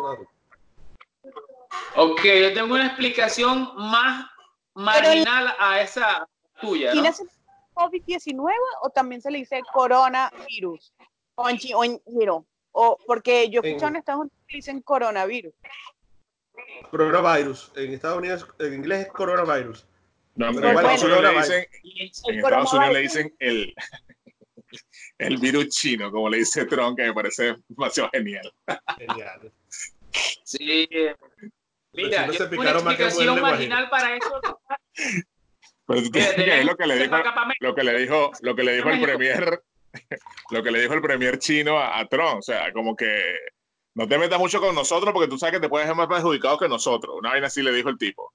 Ok, 1.95 2.21
yo 2.23 2.53
tengo 2.53 2.73
una 2.75 2.87
explicación 2.87 3.69
más 3.75 4.25
marginal 4.73 5.53
a 5.59 5.81
esa 5.81 6.27
tuya, 6.61 6.89
¿no? 6.93 7.01
¿China 7.01 7.11
se 7.11 7.23
le 7.25 7.29
dice 7.29 7.41
COVID-19 7.73 8.51
o 8.83 8.89
también 8.89 9.21
se 9.21 9.31
le 9.31 9.39
dice 9.39 9.61
coronavirus? 9.73 10.93
O 11.35 11.49
en 11.49 11.57
chi- 11.57 11.73
o 12.71 12.97
porque 13.07 13.49
yo 13.49 13.61
he 13.61 13.67
En- 13.67 13.69
escuchado 13.75 13.89
en 13.89 13.95
Estados 13.97 14.21
Unidos 14.21 14.37
que 14.47 14.55
dicen 14.57 14.81
coronavirus. 14.81 15.53
Coronavirus. 16.91 17.71
En 17.75 17.93
Estados 17.93 18.17
Unidos, 18.19 18.47
en 18.59 18.73
inglés 18.73 19.07
es 19.07 19.11
coronavirus. 19.13 19.85
No, 20.35 20.51
Unidos 21.03 21.23
le 21.23 21.33
dicen, 21.33 21.65
en- 21.83 21.99
en 22.29 22.37
Estados 22.39 22.73
Unidos 22.73 22.93
le 22.93 22.99
dicen 23.01 23.35
el, 23.39 23.75
el 25.17 25.37
virus 25.37 25.69
chino, 25.69 26.11
como 26.11 26.29
le 26.29 26.39
dice 26.39 26.65
Trump, 26.65 26.97
que 26.97 27.05
me 27.05 27.13
parece 27.13 27.55
demasiado 27.67 28.09
genial. 28.13 28.53
Genial. 28.97 29.51
Sí. 30.43 30.87
Mira, 31.93 32.27
yo 32.27 32.33
se 32.33 32.47
tengo 32.47 32.61
una 32.61 32.71
picaron 32.71 32.83
más 32.83 32.95
que 32.95 33.03
explicación 33.03 33.41
marginal 33.41 33.89
para 33.89 34.15
eso. 34.15 34.41
Que 35.87 36.19
ver 36.37 36.65
lo 36.65 36.75
que 36.75 36.85
le 36.85 36.97
dijo, 36.97 37.17
lo 37.59 37.75
que 37.75 37.83
le 37.83 37.99
dijo, 37.99 38.31
lo 38.41 38.55
que 38.55 38.63
le 38.63 38.75
dijo 38.75 38.89
el 38.89 39.01
premier, 39.01 39.63
lo 40.51 40.63
que 40.63 40.71
le 40.71 40.81
dijo 40.81 40.93
el 40.93 41.01
premier 41.01 41.39
chino 41.39 41.77
a, 41.77 41.99
a 41.99 42.07
Trump, 42.07 42.39
o 42.39 42.41
sea, 42.41 42.73
como 42.73 42.95
que 42.95 43.33
no 43.97 44.07
te 44.07 44.17
metas 44.19 44.37
mucho 44.37 44.59
con 44.59 44.75
nosotros 44.75 45.11
porque 45.11 45.27
tú 45.27 45.39
sabes 45.39 45.55
que 45.55 45.59
te 45.61 45.69
puedes 45.69 45.87
ver 45.87 45.95
más 45.95 46.07
perjudicado 46.07 46.59
que 46.59 46.69
nosotros. 46.69 47.15
Una 47.17 47.31
vaina 47.31 47.47
así 47.47 47.63
le 47.63 47.71
dijo 47.71 47.89
el 47.89 47.97
tipo. 47.97 48.31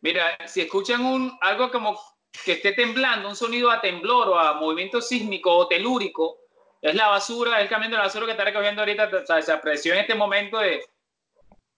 Mira, 0.00 0.38
si 0.46 0.62
escuchan 0.62 1.04
un 1.04 1.36
algo 1.40 1.70
como 1.70 2.00
que 2.44 2.52
esté 2.52 2.72
temblando, 2.72 3.28
un 3.28 3.36
sonido 3.36 3.70
a 3.70 3.80
temblor 3.80 4.28
o 4.28 4.38
a 4.38 4.54
movimiento 4.54 5.00
sísmico 5.00 5.54
o 5.54 5.68
telúrico, 5.68 6.38
es 6.80 6.94
la 6.94 7.08
basura, 7.08 7.58
es 7.58 7.64
el 7.64 7.68
camión 7.68 7.90
de 7.90 7.96
la 7.96 8.04
basura 8.04 8.26
que 8.26 8.32
está 8.32 8.44
recogiendo 8.44 8.82
ahorita, 8.82 9.10
o 9.22 9.26
sea, 9.26 9.42
se 9.42 9.52
apreció 9.52 9.94
en 9.94 10.00
este 10.00 10.14
momento 10.14 10.58
de, 10.58 10.84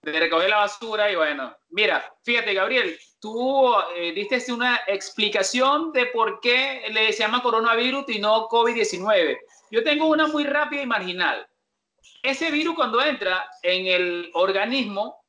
de 0.03 0.21
recoger 0.21 0.51
la 0.51 0.59
basura 0.59 1.11
y 1.11 1.17
bueno, 1.17 1.55
mira, 1.71 2.15
fíjate 2.23 2.55
Gabriel, 2.55 2.99
tú 3.21 3.75
eh, 3.95 4.13
diste 4.13 4.53
una 4.53 4.81
explicación 4.87 5.93
de 5.93 6.07
por 6.07 6.41
qué 6.41 6.85
le 6.91 7.13
se 7.13 7.21
llama 7.23 7.43
coronavirus 7.43 8.05
y 8.09 8.19
no 8.19 8.49
COVID-19. 8.49 9.39
Yo 9.71 9.85
tengo 9.85 10.07
una 10.07 10.27
muy 10.27 10.45
rápida 10.45 10.83
y 10.83 10.87
marginal. 10.87 11.47
Ese 12.23 12.51
virus 12.51 12.75
cuando 12.75 13.03
entra 13.03 13.49
en 13.63 13.87
el 13.87 14.31
organismo, 14.35 15.23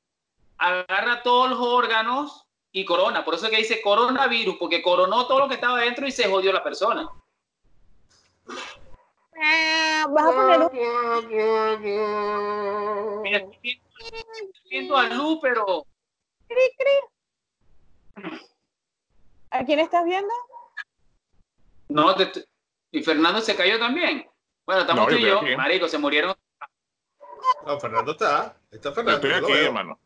agarra 0.57 1.21
todos 1.21 1.49
los 1.49 1.59
órganos 1.59 2.45
y 2.71 2.85
corona. 2.85 3.23
Por 3.25 3.35
eso 3.35 3.45
es 3.45 3.51
que 3.51 3.57
dice 3.57 3.81
coronavirus, 3.81 4.55
porque 4.57 4.81
coronó 4.81 5.27
todo 5.27 5.39
lo 5.39 5.47
que 5.47 5.55
estaba 5.55 5.79
dentro 5.79 6.07
y 6.07 6.11
se 6.11 6.29
jodió 6.29 6.51
la 6.53 6.63
persona. 6.63 7.09
Ah, 9.43 10.05
Vas 10.09 10.25
a 10.25 10.31
poner 10.31 10.59
un... 10.61 10.71
Mira, 13.21 13.37
estoy 13.39 13.81
viendo- 14.69 14.97
a 14.97 15.07
Lu, 15.07 15.39
pero 15.41 15.85
cri, 16.47 16.69
cri. 16.77 18.29
¿A 19.51 19.63
quién 19.65 19.79
estás 19.79 20.05
viendo? 20.05 20.33
no. 21.89 22.15
te- 22.15 22.45
y 22.91 23.03
Fernando 23.03 23.41
se 23.41 23.55
cayó 23.55 23.79
también. 23.79 24.29
Bueno, 24.65 24.81
estamos 24.81 25.03
No, 25.05 25.09
tú 25.09 25.17
yo 25.17 25.27
y 25.27 25.29
yo, 25.51 25.57
marico, 25.57 25.87
se 25.87 25.97
murieron. 25.97 26.35
No, 27.65 27.79
Fernando 27.79 28.11
está. 28.11 28.55
Está 28.69 28.91
Fernando. 28.91 29.27
estoy 29.27 29.43
aquí, 29.55 29.65
hermano. 29.65 29.97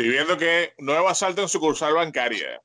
Estoy 0.00 0.12
viendo 0.14 0.38
que 0.38 0.72
nuevo 0.78 1.08
asalto 1.10 1.42
en 1.42 1.48
sucursal 1.50 1.92
bancaria. 1.92 2.58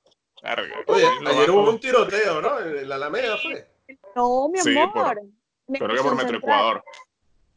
Oye, 0.87 1.05
ayer 1.27 1.51
hubo 1.51 1.69
un 1.69 1.79
tiroteo, 1.81 2.41
¿no? 2.41 2.59
En 2.61 2.87
la 2.87 2.95
Alameda 2.95 3.35
fue. 3.37 3.67
No, 4.15 4.47
mi 4.47 4.59
Sí, 4.59 4.77
amor. 4.77 4.93
por- 4.93 5.77
Creo 5.77 5.89
que 5.97 6.01
por 6.03 6.15
Metro 6.15 6.29
Central. 6.31 6.35
Ecuador. 6.37 6.83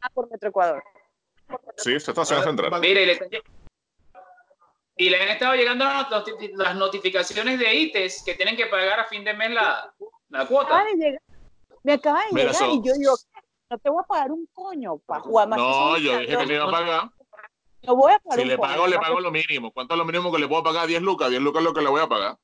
Ah, 0.01 0.09
por 0.13 0.29
Metro 0.29 0.49
Ecuador. 0.49 0.83
Sí, 1.77 1.93
esta 1.95 2.11
estación 2.11 2.39
Ah, 2.41 2.43
central. 2.43 2.81
Mire, 2.81 3.03
y 3.03 3.05
le, 3.05 3.11
están 3.13 3.29
y 4.97 5.09
le 5.09 5.21
han 5.21 5.29
estado 5.29 5.55
llegando 5.55 5.85
las, 5.85 6.09
noti- 6.09 6.51
las 6.57 6.75
notificaciones 6.75 7.57
de 7.57 7.73
ITES 7.73 8.23
que 8.25 8.35
tienen 8.35 8.57
que 8.57 8.65
pagar 8.65 8.99
a 8.99 9.05
fin 9.05 9.23
de 9.23 9.33
mes 9.33 9.51
la, 9.51 9.93
la 10.27 10.45
cuota. 10.45 10.75
Acaba 10.75 10.89
de 10.89 10.95
llegar- 10.95 11.21
Me 11.83 11.93
acaba 11.93 12.19
de 12.25 12.33
Mira, 12.33 12.51
llegar 12.51 12.55
so- 12.69 12.73
y 12.73 12.81
yo 12.83 12.93
digo, 12.95 13.13
no 13.69 13.77
te 13.77 13.89
voy 13.89 14.01
a 14.03 14.07
pagar 14.07 14.31
un 14.33 14.45
coño 14.51 14.97
pa 14.97 15.21
jugar 15.21 15.47
más. 15.47 15.57
No, 15.57 15.97
yo 15.97 16.19
dije 16.19 16.35
que 16.37 16.45
le 16.45 16.55
iba 16.55 16.65
a 16.65 16.71
pagar. 16.71 17.09
No 17.83 17.95
voy 17.95 18.11
a 18.13 18.19
pagar 18.19 18.39
Si 18.39 18.45
le 18.45 18.57
pago, 18.57 18.87
le 18.87 18.97
pago 18.99 19.19
lo 19.19 19.31
mínimo. 19.31 19.71
¿Cuánto 19.71 19.93
es 19.93 19.97
lo 19.97 20.05
mínimo 20.05 20.31
que 20.31 20.39
le 20.39 20.47
puedo 20.47 20.63
pagar? 20.63 20.87
10 20.87 21.01
lucas. 21.01 21.29
10 21.29 21.41
lucas 21.41 21.61
es 21.61 21.65
lo 21.65 21.73
que 21.73 21.81
le 21.81 21.89
voy 21.89 22.01
a 22.01 22.07
pagar. 22.07 22.37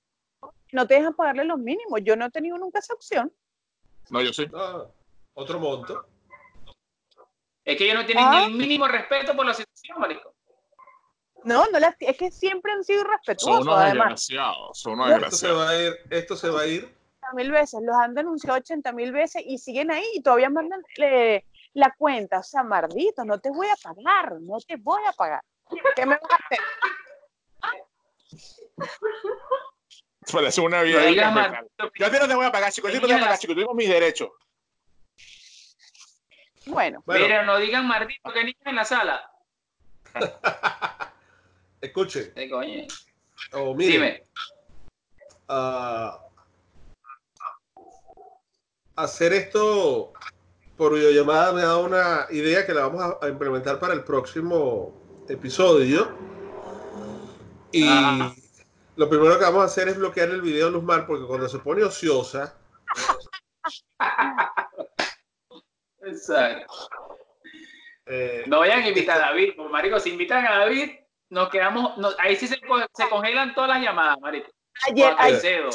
No 0.71 0.87
te 0.87 0.95
dejan 0.95 1.13
pagarle 1.13 1.43
los 1.45 1.59
mínimos. 1.59 1.99
Yo 2.03 2.15
no 2.15 2.25
he 2.25 2.31
tenido 2.31 2.57
nunca 2.57 2.79
esa 2.79 2.93
opción. 2.93 3.31
No, 4.09 4.21
yo 4.21 4.31
sí. 4.33 4.47
Ah, 4.55 4.85
otro 5.33 5.59
monto. 5.59 6.05
Es 7.63 7.77
que 7.77 7.85
ellos 7.85 7.97
no 7.97 8.05
tienen 8.05 8.23
Ah. 8.25 8.45
ni 8.47 8.53
el 8.53 8.59
mínimo 8.59 8.87
respeto 8.87 9.35
por 9.35 9.45
la 9.45 9.53
situación, 9.53 9.99
marico. 9.99 10.33
No, 11.43 11.65
no 11.71 11.79
las, 11.79 11.95
es 11.99 12.17
que 12.17 12.31
siempre 12.31 12.71
han 12.71 12.83
sido 12.83 13.01
Son 13.01 13.11
irrespetuosos, 13.11 13.61
unos 13.61 13.75
además. 13.77 14.05
desgraciados. 14.27 14.79
Son 14.79 14.93
unos 14.93 15.07
Esto 15.09 15.19
se 15.19 15.47
desgraciados. 15.47 15.59
va 15.59 15.69
a 15.69 15.83
ir, 15.83 15.93
esto 16.11 16.35
se 16.35 16.49
va 16.49 16.61
a 16.61 16.67
ir. 16.67 16.83
80 17.21 17.33
mil 17.35 17.51
veces, 17.51 17.79
los 17.83 17.95
han 17.97 18.13
denunciado 18.15 18.57
80 18.59 18.91
mil 18.93 19.11
veces 19.11 19.43
y 19.45 19.57
siguen 19.57 19.91
ahí 19.91 20.03
y 20.13 20.21
todavía 20.21 20.49
mandan 20.49 20.81
eh, 20.97 21.43
la 21.75 21.93
cuenta. 21.97 22.39
O 22.39 22.43
sea, 22.43 22.63
malditos, 22.63 23.25
no 23.25 23.39
te 23.39 23.49
voy 23.51 23.67
a 23.67 23.75
pagar, 23.75 24.33
no 24.41 24.57
te 24.59 24.77
voy 24.77 25.01
a 25.07 25.11
pagar. 25.13 25.43
¿Qué 25.95 26.05
me 26.05 26.15
vas 26.17 26.31
a 26.31 26.35
hacer? 26.35 26.59
Parece 30.31 30.61
una 30.61 30.81
vida. 30.81 31.09
Yo 31.11 32.05
a 32.07 32.11
ti 32.11 32.17
no 32.19 32.27
te 32.27 32.35
voy 32.35 32.45
a 32.45 32.51
pagar, 32.51 32.71
chicos. 32.71 32.91
Yo 32.91 32.99
no 32.99 33.07
te 33.07 33.13
voy 33.13 33.21
a 33.21 33.25
pagar, 33.25 33.39
chicos. 33.39 33.55
Tuvimos 33.55 33.75
mis 33.75 33.89
derechos. 33.89 34.29
Bueno, 36.65 37.03
Bueno, 37.05 37.25
Mira, 37.25 37.43
no 37.43 37.57
digan 37.57 37.87
maldito 37.87 38.33
que 38.33 38.43
niños 38.43 38.61
en 38.65 38.75
la 38.75 38.85
sala. 38.85 39.31
escuche. 41.81 42.33
Eh, 42.35 42.49
coño. 42.49 42.87
O 43.51 43.75
mire, 43.75 43.91
Dime. 43.91 44.23
ah, 45.47 46.19
hacer 48.95 49.33
esto 49.33 50.13
por 50.77 50.93
videollamada 50.93 51.53
me 51.53 51.61
ha 51.61 51.65
dado 51.65 51.85
una 51.85 52.27
idea 52.31 52.65
que 52.65 52.73
la 52.73 52.87
vamos 52.87 53.01
a, 53.01 53.25
a 53.25 53.29
implementar 53.29 53.79
para 53.79 53.93
el 53.93 54.03
próximo 54.03 54.93
episodio. 55.29 56.09
Y 57.71 57.87
Ah. 57.87 58.33
lo 58.95 59.09
primero 59.09 59.37
que 59.37 59.45
vamos 59.45 59.61
a 59.61 59.65
hacer 59.65 59.87
es 59.89 59.97
bloquear 59.97 60.29
el 60.29 60.41
video 60.41 60.67
de 60.67 60.71
Luzmar 60.73 61.05
porque 61.07 61.25
cuando 61.25 61.47
se 61.49 61.59
pone 61.59 61.83
ociosa, 61.83 62.55
Exacto. 66.01 66.73
eh, 68.05 68.43
No 68.47 68.59
vayan 68.59 68.81
a 68.83 68.87
invitar 68.87 69.17
a 69.17 69.27
David, 69.31 69.53
porque, 69.55 69.71
marico, 69.71 69.99
si 69.99 70.11
invitan 70.11 70.45
a 70.45 70.59
David, 70.59 70.91
nos 71.29 71.49
quedamos, 71.49 71.97
no- 71.97 72.09
ahí 72.19 72.35
sí 72.35 72.47
se, 72.47 72.55
se 72.93 73.09
congelan 73.09 73.55
todas 73.55 73.69
las 73.69 73.81
llamadas, 73.81 74.19
marico. 74.19 74.49
ayer, 74.87 75.15
ayer, 75.17 75.69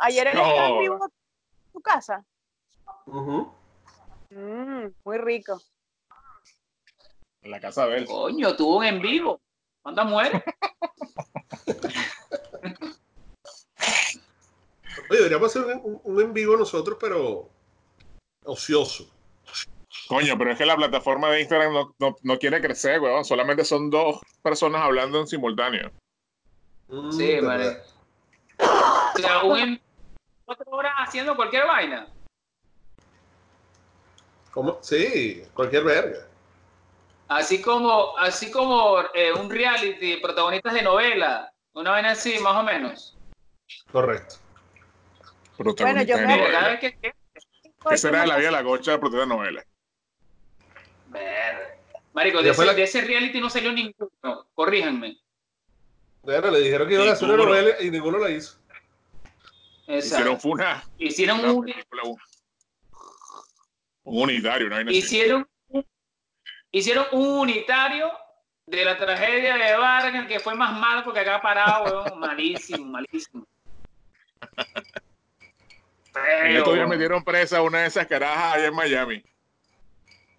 ayer 0.00 0.26
él 0.28 0.34
No. 0.34 0.46
estaba 0.48 0.68
en 0.68 0.78
vivo 0.80 0.94
en 1.04 1.72
tu 1.72 1.80
casa. 1.80 2.24
ujú. 3.06 3.52
Mm, 4.30 4.86
muy 5.04 5.18
rico. 5.18 5.60
En 7.42 7.50
la 7.50 7.60
casa 7.60 7.86
de 7.86 7.98
él. 7.98 8.04
Coño, 8.06 8.54
tuvo 8.56 8.78
un 8.78 8.84
en 8.84 9.00
vivo. 9.00 9.40
¿Cuántas 9.82 10.06
mujeres? 10.06 10.42
Oye, 15.08 15.18
deberíamos 15.18 15.56
hacer 15.56 15.80
un, 15.82 16.20
en 16.20 16.32
vivo 16.32 16.56
nosotros, 16.56 16.98
pero 17.00 17.48
ocioso. 18.44 19.10
Coño, 20.08 20.36
pero 20.36 20.52
es 20.52 20.58
que 20.58 20.66
la 20.66 20.76
plataforma 20.76 21.30
de 21.30 21.40
Instagram 21.40 21.72
no, 21.72 21.94
no, 21.98 22.16
no 22.22 22.38
quiere 22.38 22.60
crecer, 22.60 23.00
weón. 23.00 23.24
Solamente 23.24 23.64
son 23.64 23.90
dos 23.90 24.20
personas 24.42 24.82
hablando 24.82 25.20
en 25.20 25.26
simultáneo. 25.26 25.90
Mm, 26.88 27.10
Sí, 27.12 27.26
verdad. 27.34 27.48
marico. 27.48 27.80
O 29.14 29.18
sea, 29.18 29.42
un 29.44 29.58
en 29.58 29.82
cuatro 30.44 30.70
horas 30.72 30.92
haciendo 30.98 31.34
cualquier 31.36 31.66
vaina. 31.66 32.06
¿Cómo? 34.52 34.78
Sí, 34.82 35.42
cualquier 35.54 35.84
verga. 35.84 36.26
Así 37.28 37.62
como, 37.62 38.16
así 38.18 38.50
como 38.50 39.00
eh, 39.14 39.32
un 39.32 39.48
reality, 39.48 40.16
protagonistas 40.16 40.74
de 40.74 40.82
novela, 40.82 41.52
una 41.74 41.92
vaina 41.92 42.10
así, 42.10 42.38
más 42.40 42.56
o 42.56 42.62
menos. 42.64 43.16
Correcto. 43.92 44.36
Protagonista 45.56 46.02
yo 46.04 46.16
de 46.18 46.26
me- 46.26 46.36
novela. 46.36 46.58
cada 46.58 46.68
vez 46.70 46.80
que, 46.80 46.98
que- 46.98 47.14
Esa 47.90 48.08
era 48.08 48.26
la 48.26 48.36
vida 48.36 48.46
de 48.46 48.52
la 48.52 48.62
gocha 48.62 48.92
de 48.92 48.98
protagonista 48.98 49.34
de 49.34 49.38
novela. 49.40 49.64
Ver. 51.08 51.78
Marico, 52.12 52.42
de 52.42 52.50
ese, 52.50 52.66
la- 52.66 52.74
de 52.74 52.82
ese 52.82 53.00
reality 53.02 53.40
no 53.40 53.48
salió 53.48 53.72
ninguno. 53.72 54.48
Corríjanme. 54.54 55.16
Bueno, 56.22 56.50
le 56.50 56.60
dijeron 56.60 56.88
que 56.88 56.94
iban 56.94 57.08
a 57.08 57.12
hacer 57.12 57.28
una 57.28 57.44
novela 57.44 57.80
y 57.80 57.90
ninguno 57.90 58.18
la 58.18 58.30
hizo. 58.30 58.58
Exacto. 59.86 60.32
Hicieron. 60.36 60.82
Hicieron 60.98 61.40
una 61.40 61.52
un, 61.52 61.64
película, 61.64 62.02
un, 62.04 62.16
un 64.04 64.22
unitario, 64.22 64.66
una 64.66 64.76
vaina 64.76 64.90
así. 64.90 64.98
hicieron, 64.98 65.48
hicieron 66.70 67.06
un 67.12 67.28
unitario 67.40 68.10
de 68.66 68.84
la 68.84 68.96
tragedia 68.96 69.56
de 69.56 69.76
Vargas, 69.76 70.26
que 70.26 70.40
fue 70.40 70.54
más 70.54 70.72
malo 70.78 71.02
porque 71.04 71.20
acá 71.20 71.40
parado, 71.42 71.84
weón, 71.84 72.20
malísimo, 72.20 72.84
malísimo. 72.86 73.46
En 76.14 76.56
estos 76.56 76.74
días 76.74 76.88
Feo. 76.88 76.88
metieron 76.88 77.24
presa 77.24 77.62
una 77.62 77.80
de 77.80 77.86
esas 77.86 78.06
carajas 78.06 78.54
allá 78.54 78.66
en 78.66 78.74
Miami. 78.74 79.24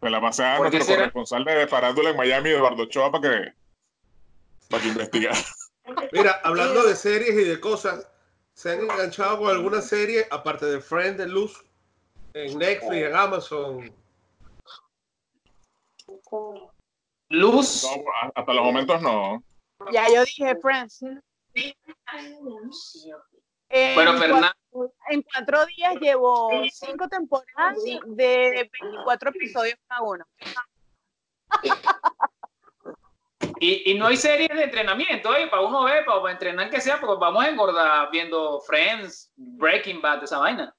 Me 0.01 0.09
la 0.09 0.19
pasé 0.19 0.43
a 0.43 0.57
¿Por 0.57 0.69
qué 0.69 0.77
nuestro 0.77 0.95
será? 0.95 0.97
corresponsal 0.97 1.45
de 1.45 1.67
farándula 1.67 2.09
en 2.09 2.17
Miami, 2.17 2.49
Eduardo 2.49 2.83
Ochoa, 2.83 3.11
para 3.11 3.29
que, 3.29 3.53
para 4.69 4.83
que 4.83 4.89
investigara. 4.89 5.37
Mira, 6.11 6.41
hablando 6.43 6.83
de 6.83 6.95
series 6.95 7.31
y 7.31 7.43
de 7.43 7.59
cosas, 7.59 8.07
¿se 8.53 8.71
han 8.71 8.79
enganchado 8.81 9.39
con 9.39 9.49
alguna 9.51 9.81
serie, 9.81 10.27
aparte 10.31 10.65
de 10.65 10.81
Friends, 10.81 11.17
de 11.17 11.27
Luz, 11.27 11.63
en 12.33 12.57
Netflix, 12.59 12.91
en 13.07 13.15
Amazon? 13.15 13.93
Luz. 17.29 17.83
No, 17.83 18.03
hasta 18.35 18.53
los 18.53 18.63
momentos 18.65 19.01
no. 19.01 19.43
Ya 19.91 20.07
yo 20.13 20.23
dije 20.25 20.55
Friends. 20.61 21.01
En 23.73 23.95
Bueno, 23.95 24.17
Fernando. 24.17 24.51
cuatro- 24.69 24.93
en 25.09 25.21
cuatro 25.23 25.65
días 25.67 25.95
llevo 25.99 26.49
cinco 26.71 27.07
temporadas 27.07 27.77
de 28.05 28.69
24 28.81 29.29
episodios 29.29 29.75
cada 29.87 30.01
uno. 30.01 30.25
Y, 33.59 33.91
y 33.91 33.97
no 33.97 34.07
hay 34.07 34.17
series 34.17 34.49
de 34.49 34.63
entrenamiento, 34.63 35.35
¿eh? 35.35 35.47
Para 35.47 35.61
uno 35.61 35.83
ver, 35.83 36.03
para, 36.05 36.19
para 36.21 36.33
entrenar 36.33 36.69
que 36.69 36.81
sea, 36.81 36.99
porque 36.99 37.19
vamos 37.19 37.43
a 37.43 37.49
engordar 37.49 38.09
viendo 38.11 38.59
Friends, 38.61 39.31
Breaking 39.35 40.01
Bad, 40.01 40.23
esa 40.23 40.39
vaina. 40.39 40.75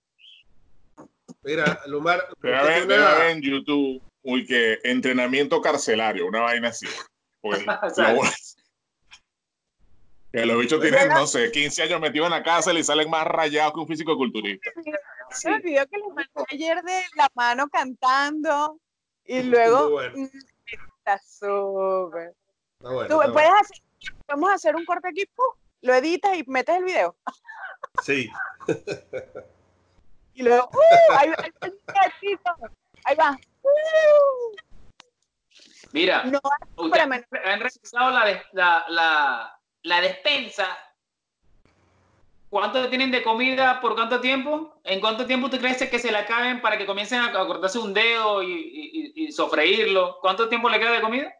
Mira, 1.44 1.80
Lumar, 1.86 2.28
Pero 2.40 2.56
a 2.56 2.60
usted 2.62 2.72
ver, 2.74 2.86
tiene 2.86 2.94
debe 2.94 3.06
haber 3.06 3.30
en 3.30 3.42
YouTube, 3.42 4.02
uy, 4.22 4.46
que 4.46 4.78
entrenamiento 4.84 5.60
carcelario, 5.60 6.26
una 6.26 6.40
vaina 6.40 6.68
así. 6.68 6.86
Exacto. 7.42 8.02
lo- 8.14 8.30
que 10.32 10.46
los 10.46 10.58
bichos 10.60 10.80
tienen, 10.80 11.08
no 11.10 11.26
sé, 11.26 11.50
15 11.50 11.82
años 11.82 12.00
metidos 12.00 12.26
en 12.26 12.30
la 12.32 12.42
cárcel 12.42 12.78
y 12.78 12.84
salen 12.84 13.10
más 13.10 13.26
rayados 13.26 13.74
que 13.74 13.80
un 13.80 13.86
físico 13.88 14.16
culturista. 14.16 14.70
Sí. 15.30 15.48
El 15.48 15.60
video 15.60 15.86
que 15.88 15.98
les 15.98 16.08
mandé 16.08 16.30
ayer 16.50 16.82
de 16.82 17.02
la 17.16 17.28
mano 17.34 17.68
cantando 17.68 18.78
y 19.26 19.42
luego 19.42 19.90
bueno. 19.90 20.16
mm, 20.16 20.28
está 20.98 21.18
súper. 21.26 22.34
Está 22.78 22.90
bueno, 22.94 23.08
Tú 23.14 23.20
está 23.20 23.32
puedes 23.32 23.48
bueno. 23.50 23.60
hacer, 23.60 23.76
vamos 24.26 24.50
a 24.50 24.54
hacer 24.54 24.74
un 24.76 24.84
corte 24.86 25.08
aquí, 25.08 25.24
¡pum! 25.34 25.44
lo 25.82 25.94
editas 25.94 26.34
y 26.38 26.44
metes 26.46 26.76
el 26.76 26.84
video. 26.84 27.14
Sí, 28.02 28.30
Y 30.34 30.42
luego, 30.42 30.70
¡uh! 30.72 31.12
Ahí 31.12 31.28
va 31.28 31.36
el 31.44 31.52
gatito. 31.86 32.50
Ahí 33.04 33.16
va. 33.16 33.36
¡Uh! 33.62 34.56
Mira, 35.92 36.24
No, 36.24 36.40
han 37.44 37.60
revisado 37.60 38.10
la, 38.10 38.42
la, 38.52 38.84
la, 38.88 39.60
la 39.82 40.00
despensa. 40.00 40.66
¿Cuánto 42.48 42.88
tienen 42.88 43.10
de 43.10 43.22
comida 43.22 43.80
por 43.80 43.94
cuánto 43.94 44.20
tiempo? 44.20 44.74
¿En 44.84 45.00
cuánto 45.00 45.26
tiempo 45.26 45.48
tú 45.48 45.58
crees 45.58 45.78
que 45.78 45.98
se 45.98 46.10
le 46.12 46.18
acaben 46.18 46.60
para 46.60 46.76
que 46.76 46.84
comiencen 46.86 47.20
a, 47.20 47.26
a 47.28 47.46
cortarse 47.46 47.78
un 47.78 47.94
dedo 47.94 48.42
y, 48.42 49.12
y- 49.14 49.32
sofreírlo? 49.32 50.18
¿Cuánto 50.20 50.48
tiempo 50.48 50.68
le 50.68 50.78
queda 50.78 50.92
de 50.92 51.00
comida? 51.00 51.32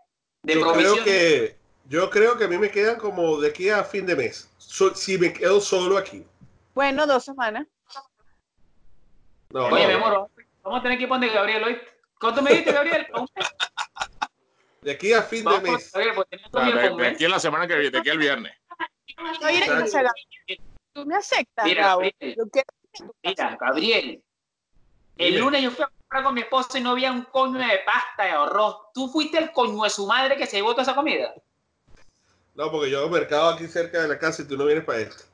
De 0.42 0.55
yo 0.55 0.72
creo 0.72 1.05
que 1.05 1.57
yo 1.88 2.09
creo 2.11 2.38
que 2.38 2.44
a 2.44 2.48
mí 2.48 2.57
me 2.57 2.70
quedan 2.70 2.96
como 2.98 3.38
de 3.38 3.48
aquí 3.48 3.68
a 3.68 3.85
fin 3.85 4.07
de 4.07 4.16
mes. 4.16 4.50
So- 4.57 4.94
si 4.94 5.18
me 5.18 5.33
quedo 5.33 5.61
solo 5.61 5.98
aquí. 5.98 6.24
Bueno, 6.74 7.07
dos 7.07 7.24
semanas. 7.24 7.66
No, 9.53 9.67
Oye, 9.67 9.83
no, 9.83 9.88
mi 9.88 9.95
amor, 9.95 10.31
vamos 10.62 10.81
a 10.81 10.83
tener 10.83 10.97
que 10.97 11.05
ir 11.05 11.09
poner 11.09 11.31
Gabriel 11.31 11.62
hoy. 11.62 11.81
¿Cuánto 12.19 12.41
me 12.41 12.53
diste, 12.53 12.73
Gabriel? 12.73 13.07
De 14.81 14.91
aquí 14.91 15.12
a 15.12 15.23
fin 15.23 15.45
de 15.45 15.45
Vamos 15.45 15.62
mes. 15.62 15.93
Gabriel, 15.93 16.15
comida 16.51 16.91
de, 16.91 17.07
aquí 17.07 17.25
a 17.25 17.29
la 17.29 17.38
semana 17.38 17.69
que 17.69 17.75
viene, 17.75 17.91
de 17.91 17.99
aquí 17.99 18.11
al 18.11 18.19
viernes. 18.19 18.53
Tú 20.93 21.07
me 21.07 21.15
aceptas, 21.15 21.65
Mira? 21.65 21.87
Gabriel. 21.87 22.37
Mira, 23.23 23.57
Gabriel. 23.61 24.23
El 25.19 25.38
lunes 25.38 25.62
yo 25.62 25.71
fui 25.71 25.85
a 25.85 25.88
comprar 25.88 26.25
con 26.25 26.35
mi 26.35 26.41
esposo 26.41 26.79
y 26.79 26.81
no 26.81 26.91
había 26.91 27.12
un 27.12 27.23
coño 27.23 27.59
de 27.59 27.81
pasta 27.87 28.25
de 28.25 28.31
arroz. 28.31 28.93
¿Tú 28.93 29.09
fuiste 29.09 29.38
el 29.38 29.53
coño 29.53 29.85
de 29.85 29.91
su 29.91 30.05
madre 30.05 30.37
que 30.37 30.47
se 30.47 30.57
llevó 30.57 30.73
toda 30.73 30.83
esa 30.83 30.97
comida? 30.97 31.33
No, 32.55 32.73
porque 32.73 32.91
yo 32.91 33.01
hago 33.01 33.11
mercado 33.11 33.51
aquí 33.51 33.69
cerca 33.69 34.03
de 34.03 34.09
la 34.09 34.19
casa 34.19 34.43
y 34.43 34.49
tú 34.49 34.57
no 34.57 34.65
vienes 34.65 34.85
para 34.85 34.99
esto. 34.99 35.25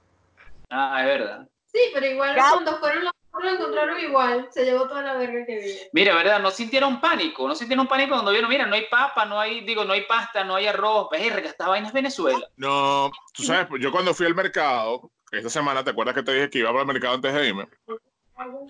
Ah, 0.69 1.01
es 1.01 1.07
verdad. 1.07 1.49
Sí, 1.73 1.81
pero 1.95 2.05
igual 2.05 2.37
cuando 2.37 2.79
fueron 2.79 3.05
los 3.05 3.13
lo 3.43 3.51
encontraron 3.51 4.01
igual. 4.01 4.49
Se 4.51 4.65
llevó 4.65 4.89
toda 4.89 5.03
la 5.03 5.15
verga 5.15 5.45
que 5.47 5.59
vi. 5.59 5.73
Mira, 5.93 6.15
¿verdad? 6.15 6.41
No 6.41 6.51
sintieron 6.51 7.01
pánico. 7.01 7.47
No 7.47 7.55
sintieron 7.55 7.87
pánico 7.87 8.15
cuando 8.15 8.31
vieron, 8.33 8.51
mira, 8.51 8.67
no 8.67 8.75
hay 8.75 8.87
papa, 8.91 9.25
no 9.25 9.39
hay, 9.41 9.61
digo, 9.63 9.85
no 9.85 9.93
hay 9.93 10.03
pasta, 10.03 10.45
no 10.45 10.55
hay 10.57 10.67
arroz. 10.67 11.09
Verga, 11.11 11.49
esta 11.49 11.69
vaina 11.69 11.89
es 11.89 11.93
Venezuela. 11.93 12.47
No, 12.57 13.11
tú 13.33 13.43
sabes, 13.43 13.69
yo 13.81 13.91
cuando 13.93 14.15
fui 14.15 14.27
al 14.27 14.35
mercado, 14.35 15.11
esta 15.31 15.51
semana, 15.51 15.85
¿te 15.85 15.91
acuerdas 15.91 16.15
que 16.15 16.23
te 16.23 16.33
dije 16.33 16.51
que 16.51 16.59
iba 16.59 16.71
para 16.71 16.83
el 16.83 16.87
mercado 16.89 17.15
antes 17.15 17.33
de 17.35 17.49
irme? 17.49 17.69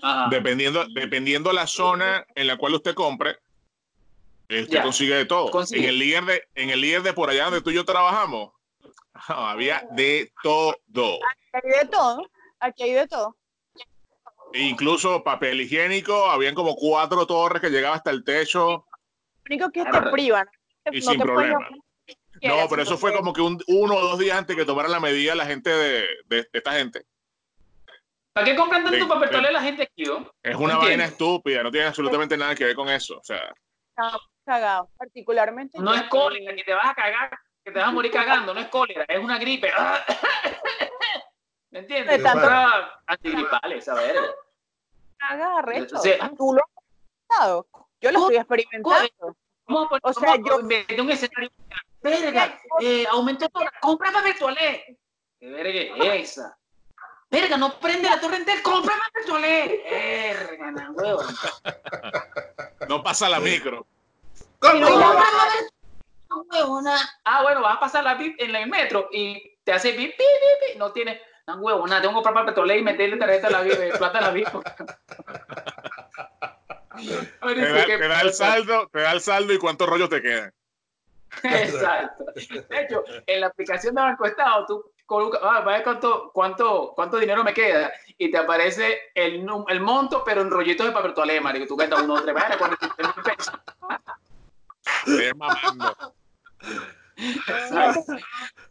Ajá. 0.03 0.29
Dependiendo, 0.31 0.87
dependiendo 0.95 1.53
la 1.53 1.67
zona 1.67 2.27
en 2.35 2.47
la 2.47 2.57
cual 2.57 2.75
usted 2.75 2.95
compre, 2.95 3.39
usted 4.49 4.69
Ya. 4.69 4.83
consigue 4.83 5.15
de 5.15 5.27
todo. 5.27 5.51
Consigue. 5.51 5.83
En 5.83 5.89
el 5.91 5.99
líder 5.99 6.25
de, 6.25 6.49
en 6.55 6.71
el 6.71 6.81
líder 6.81 7.03
de 7.03 7.13
por 7.13 7.29
allá 7.31 7.45
donde 7.45 7.61
tú 7.61 7.71
y 7.71 7.75
yo 7.75 7.85
trabajamos, 7.85 8.53
había 9.29 9.87
de 9.93 10.33
todo. 10.43 10.75
Aquí 10.93 11.69
hay 11.69 11.85
de 11.85 11.89
todo. 11.91 12.31
Aquí 12.61 12.83
hay 12.85 12.93
de 12.95 13.07
todo. 13.07 13.37
Incluso 14.55 15.23
papel 15.23 15.61
higiénico, 15.61 16.31
habían 16.31 16.55
como 16.55 16.75
cuatro 16.75 17.27
torres 17.27 17.61
que 17.61 17.71
llegaban 17.71 17.97
hasta 17.99 18.11
el 18.11 18.25
techo. 18.25 18.87
Lo 19.45 19.55
único 19.55 19.71
que 19.71 19.85
te 19.85 20.03
privan. 20.11 20.47
Y 20.91 21.01
no 21.01 21.11
sin 21.13 21.21
problema. 21.21 21.69
No, 22.43 22.67
pero 22.71 22.83
eso 22.83 22.97
fue 22.97 23.13
como 23.13 23.33
que 23.33 23.41
un, 23.41 23.63
uno 23.67 23.95
o 23.97 24.01
dos 24.01 24.19
días 24.19 24.39
antes 24.39 24.57
que 24.57 24.65
tomara 24.65 24.89
la 24.89 25.01
medida 25.01 25.35
la 25.35 25.45
gente 25.47 25.69
de, 25.71 26.01
de- 26.27 26.43
de 26.43 26.49
esta 26.53 26.73
gente. 26.73 27.05
¿Para 28.33 28.47
qué 28.47 28.55
compran 28.57 28.85
tanto 28.85 28.99
Sí, 28.99 29.05
papel 29.07 29.31
toalé 29.31 29.51
la 29.53 29.61
gente 29.63 29.83
aquí? 29.83 30.09
oh? 30.09 30.31
Es 30.43 30.53
No 30.53 30.61
una 30.61 30.75
entiendo. 30.75 30.87
vaina 30.87 31.05
estúpida, 31.07 31.63
no 31.65 31.71
tiene 31.73 31.89
absolutamente 31.89 32.37
nada 32.37 32.55
que 32.55 32.65
ver 32.65 32.77
con 32.77 32.89
eso. 32.89 33.19
O 33.19 33.25
sea, 33.25 33.53
cagados. 34.45 34.89
Particularmente. 34.97 35.79
No 35.81 35.93
es 35.93 36.05
cólera, 36.05 36.55
que 36.55 36.63
te 36.63 36.73
vas 36.73 36.89
a 36.89 36.95
cagar, 36.95 37.37
que 37.65 37.73
te 37.73 37.79
vas 37.79 37.89
a 37.89 37.93
morir 37.93 38.13
cagando, 38.13 38.55
no 38.55 38.61
es 38.61 38.69
cólera, 38.69 39.05
es 39.09 39.19
una 39.19 39.39
gripe. 39.39 39.71
¿Me 41.79 41.83
entiendes? 41.83 42.23
Tanto- 42.25 42.41
Compra 42.41 43.01
antigripales, 43.07 43.89
a 43.89 43.95
ver. 43.95 44.17
Caga, 45.17 45.59
arrecho. 45.59 45.97
O 45.97 46.01
sea, 46.01 46.31
Tú 46.37 46.53
lo 46.55 46.61
has 46.61 46.69
experimentado. 47.31 47.67
Yo 48.01 48.11
lo 48.11 48.19
estoy 48.19 48.37
experimentando. 48.37 49.37
Poner- 49.65 50.01
O 50.03 50.13
sea, 50.13 50.37
yo- 50.45 50.61
inventar 50.61 51.01
un 51.01 51.11
escenario. 51.13 51.51
Verga, 52.03 52.61
eh, 52.81 53.07
aumentó 53.11 53.49
todo. 53.49 53.65
Compra 53.81 54.11
papel 54.11 54.37
toalé. 54.39 54.99
¿Qué 55.39 55.49
verga 55.51 56.15
es 56.15 56.31
esa? 56.31 56.59
Verga, 57.31 57.57
no 57.57 57.79
prende 57.79 58.09
la 58.11 58.21
torre 58.21 58.39
entera. 58.39 58.61
Compra 58.63 58.95
papel 58.99 59.25
toalé. 59.25 59.85
Verga, 59.89 60.71
na 60.73 60.91
huevo. 60.91 61.23
no 62.89 63.03
pasa 63.05 63.29
la 63.29 63.39
micro. 63.39 63.87
¿Cómo? 64.59 64.75
no, 64.81 64.91
no, 64.99 65.15
No, 66.31 66.43
huevona. 66.51 66.97
Ah, 67.25 67.43
bueno, 67.43 67.63
vas 67.63 67.77
a 67.77 67.81
pasar 67.81 68.03
la 68.03 68.15
VIP 68.15 68.41
en 68.43 68.55
el 68.57 68.69
metro 68.69 69.09
y 69.13 69.57
te 69.63 69.73
hace 69.73 69.93
VIP, 69.93 70.17
pi. 70.17 70.79
No 70.79 70.93
tiene. 70.93 71.21
No, 71.49 71.57
huevona, 71.57 72.03
tengo 72.03 72.21
que 72.21 72.25
comprar 72.25 72.35
papel 72.45 72.53
toalé 72.55 72.77
y 72.77 72.83
meterle 72.83 73.17
tarjeta 73.17 73.47
a 73.47 73.51
la 73.51 73.67
eh, 73.67 73.93
plata 73.97 74.19
a 74.19 74.21
la 74.21 74.31
ver, 77.47 77.55
Te 77.55 77.73
da, 77.73 77.87
que- 77.87 77.97
te 77.99 78.07
da 78.09 78.21
el 78.21 78.33
saldo, 78.35 78.87
te 78.93 79.01
da 79.01 79.13
el 79.13 79.21
saldo 79.23 79.55
y 79.55 79.59
cuántos 79.59 79.89
rollos 79.89 80.11
te 80.11 80.21
quedan. 80.21 80.53
Exacto. 81.43 82.25
De 82.69 82.81
hecho, 82.83 83.03
en 83.27 83.41
la 83.41 83.47
aplicación 83.47 83.95
de 83.95 84.03
Banco 84.03 84.27
Estado, 84.27 84.67
tú 84.67 84.93
colocas, 85.07 85.41
ah, 85.43 85.61
va 85.61 85.73
a 85.73 85.77
ver 85.77 85.85
cuánto, 85.85 86.31
cuánto, 86.35 86.93
cuánto 86.95 87.17
dinero 87.17 87.43
me 87.43 87.55
queda 87.55 87.93
y 88.19 88.31
te 88.31 88.37
aparece 88.37 88.99
el, 89.15 89.43
num- 89.43 89.65
el 89.69 89.81
monto, 89.81 90.23
pero 90.25 90.43
en 90.43 90.51
rollitos 90.51 90.87
de 90.87 90.93
papel 90.93 91.15
toalé, 91.15 91.41
marico. 91.41 91.67
Tú 91.67 91.77
cuentas 91.77 92.03
uno, 92.03 92.21
tres, 92.21 92.35
vaya, 92.35 92.59
43 92.59 93.09
mil 93.17 93.25
pesos. 93.25 93.55
Te 95.07 95.33
mamando. 95.35 96.15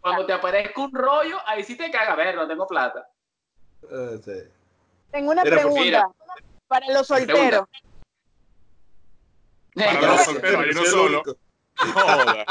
Cuando 0.01 0.25
te 0.25 0.33
aparezca 0.33 0.81
un 0.81 0.93
rollo, 0.93 1.37
ahí 1.45 1.63
sí 1.63 1.75
te 1.75 1.91
caga. 1.91 2.13
A 2.13 2.15
ver, 2.15 2.35
no 2.35 2.47
tengo 2.47 2.65
plata. 2.67 3.09
Sí. 4.23 4.43
Tengo 5.11 5.31
una 5.31 5.43
Mira, 5.43 5.61
pues, 5.61 5.73
pregunta 5.73 6.07
para 6.67 6.87
los 6.91 7.07
solteros. 7.07 7.65
Para 9.75 10.01
los 10.01 10.21
solteros, 10.21 10.75
Soy 10.75 10.83
el 10.83 10.89
solo. 10.89 11.23
Joda. 11.77 12.45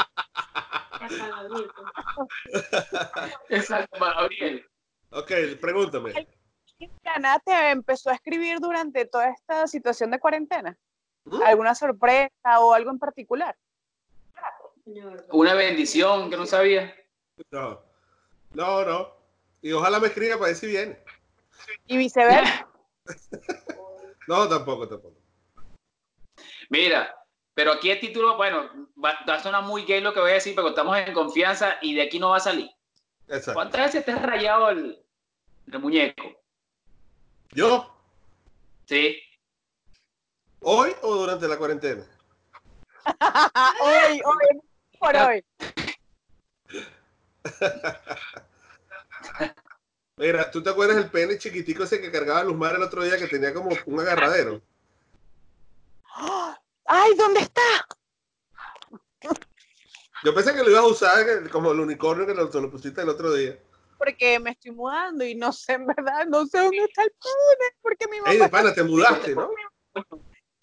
Exacto, 3.49 3.99
Gabriel. 3.99 4.65
Ok, 5.11 5.31
pregúntame. 5.59 6.27
Ana 7.05 7.39
te 7.39 7.71
empezó 7.71 8.09
a 8.09 8.13
escribir 8.13 8.59
durante 8.59 9.05
toda 9.05 9.29
esta 9.29 9.67
situación 9.67 10.11
de 10.11 10.19
cuarentena. 10.19 10.77
¿Mm? 11.25 11.41
¿Alguna 11.43 11.75
sorpresa 11.75 12.59
o 12.59 12.73
algo 12.73 12.91
en 12.91 12.99
particular? 12.99 13.55
Una 15.31 15.53
bendición 15.53 16.29
que 16.29 16.37
no 16.37 16.45
sabía. 16.45 16.95
No, 17.51 17.81
no, 18.53 18.85
no. 18.85 19.13
Y 19.61 19.71
ojalá 19.71 19.99
me 19.99 20.07
escriba 20.07 20.35
para 20.37 20.47
ver 20.47 20.55
si 20.55 20.67
viene. 20.67 20.97
Y 21.87 21.97
viceversa. 21.97 22.67
No, 24.27 24.45
tampoco, 24.49 24.89
tampoco. 24.89 25.15
Mira, 26.69 27.15
pero 27.53 27.71
aquí 27.71 27.89
el 27.89 28.01
título, 28.01 28.35
bueno, 28.35 28.69
va, 29.01 29.17
va 29.25 29.35
a 29.35 29.41
sonar 29.41 29.63
muy 29.63 29.85
gay 29.85 30.01
lo 30.01 30.13
que 30.13 30.19
voy 30.19 30.31
a 30.31 30.33
decir, 30.33 30.53
pero 30.53 30.67
estamos 30.67 30.97
en 30.97 31.13
confianza 31.13 31.77
y 31.81 31.95
de 31.95 32.01
aquí 32.01 32.19
no 32.19 32.31
va 32.31 32.35
a 32.35 32.41
salir. 32.41 32.69
Exacto. 33.29 33.53
¿Cuántas 33.53 33.85
veces 33.85 34.03
te 34.03 34.11
has 34.11 34.21
rayado 34.21 34.69
el, 34.69 35.01
el 35.71 35.79
muñeco? 35.79 36.41
¿Yo? 37.53 37.89
Sí. 38.83 39.17
¿Hoy 40.59 40.91
o 41.03 41.15
durante 41.15 41.47
la 41.47 41.57
cuarentena? 41.57 42.05
hoy, 43.81 44.21
hoy, 44.25 44.61
por 44.99 45.15
hoy. 45.15 45.45
Mira, 50.17 50.49
¿tú 50.49 50.63
te 50.63 50.69
acuerdas 50.69 50.97
del 50.97 51.11
pene 51.11 51.37
chiquitico 51.37 51.83
ese 51.83 52.01
que 52.01 52.11
cargaba 52.11 52.43
Luzmar 52.43 52.75
el 52.75 52.83
otro 52.83 53.03
día 53.03 53.17
que 53.17 53.27
tenía 53.27 53.53
como 53.53 53.69
un 53.85 53.99
agarradero? 53.99 54.61
¡Ay, 56.85 57.13
¿dónde 57.15 57.41
está? 57.41 57.61
Yo 60.23 60.33
pensé 60.33 60.55
que 60.55 60.63
lo 60.63 60.71
ibas 60.71 60.83
a 60.83 60.87
usar 60.87 61.49
como 61.51 61.71
el 61.71 61.79
unicornio 61.79 62.25
que 62.25 62.33
lo, 62.33 62.49
lo 62.49 62.71
pusiste 62.71 63.01
el 63.01 63.09
otro 63.09 63.31
día. 63.33 63.59
Porque 63.99 64.39
me 64.39 64.51
estoy 64.51 64.71
mudando 64.71 65.23
y 65.23 65.35
no 65.35 65.53
sé, 65.53 65.73
en 65.73 65.85
verdad, 65.85 66.25
no 66.27 66.47
sé 66.47 66.57
dónde 66.59 66.83
está 66.83 67.03
el 67.03 67.11
pune, 67.11 67.71
porque 67.81 68.07
mi 68.07 68.17
mamá... 68.17 68.31
Ey, 68.31 68.39
de 68.39 68.49
pana, 68.49 68.73
te 68.73 68.83
mudaste, 68.83 69.35
¿no? 69.35 69.51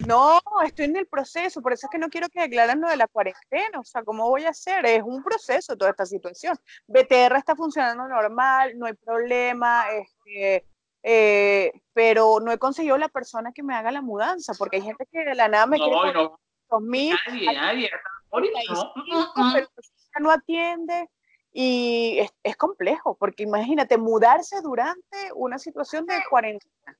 No, 0.06 0.40
estoy 0.64 0.86
en 0.86 0.96
el 0.96 1.06
proceso, 1.06 1.62
por 1.62 1.72
eso 1.72 1.86
es 1.86 1.90
que 1.90 1.98
no 1.98 2.08
quiero 2.08 2.28
que 2.28 2.40
declaren 2.40 2.80
lo 2.80 2.88
de 2.88 2.96
la 2.96 3.08
cuarentena, 3.08 3.80
o 3.80 3.84
sea, 3.84 4.02
¿cómo 4.02 4.28
voy 4.28 4.44
a 4.44 4.50
hacer? 4.50 4.84
Es 4.84 5.02
un 5.02 5.22
proceso 5.22 5.76
toda 5.76 5.90
esta 5.90 6.04
situación. 6.04 6.58
BTR 6.86 7.36
está 7.36 7.56
funcionando 7.56 8.06
normal, 8.06 8.78
no 8.78 8.86
hay 8.86 8.94
problema, 8.94 9.84
este, 9.90 10.66
eh, 11.02 11.72
pero 11.92 12.38
no 12.40 12.52
he 12.52 12.58
conseguido 12.58 12.98
la 12.98 13.08
persona 13.08 13.52
que 13.52 13.62
me 13.62 13.74
haga 13.74 13.90
la 13.92 14.02
mudanza, 14.02 14.52
porque 14.58 14.76
hay 14.76 14.82
gente 14.82 15.06
que 15.10 15.24
de 15.24 15.34
la 15.34 15.48
nada 15.48 15.66
me 15.66 15.78
quiere 15.78 15.92
No, 15.92 15.98
cobrar 15.98 16.14
no, 16.14 16.40
2.000, 16.68 17.18
nadie, 17.26 17.52
nadie. 17.54 17.90
Ahorita 18.30 18.58
no. 18.70 18.92
45, 18.94 19.32
pero 19.54 19.68
ya 19.80 20.20
no 20.20 20.30
atiende 20.30 21.08
y 21.52 22.18
es, 22.18 22.30
es 22.42 22.56
complejo, 22.56 23.16
porque 23.16 23.44
imagínate, 23.44 23.96
mudarse 23.96 24.60
durante 24.60 25.32
una 25.34 25.58
situación 25.58 26.04
de 26.04 26.20
cuarentena. 26.28 26.98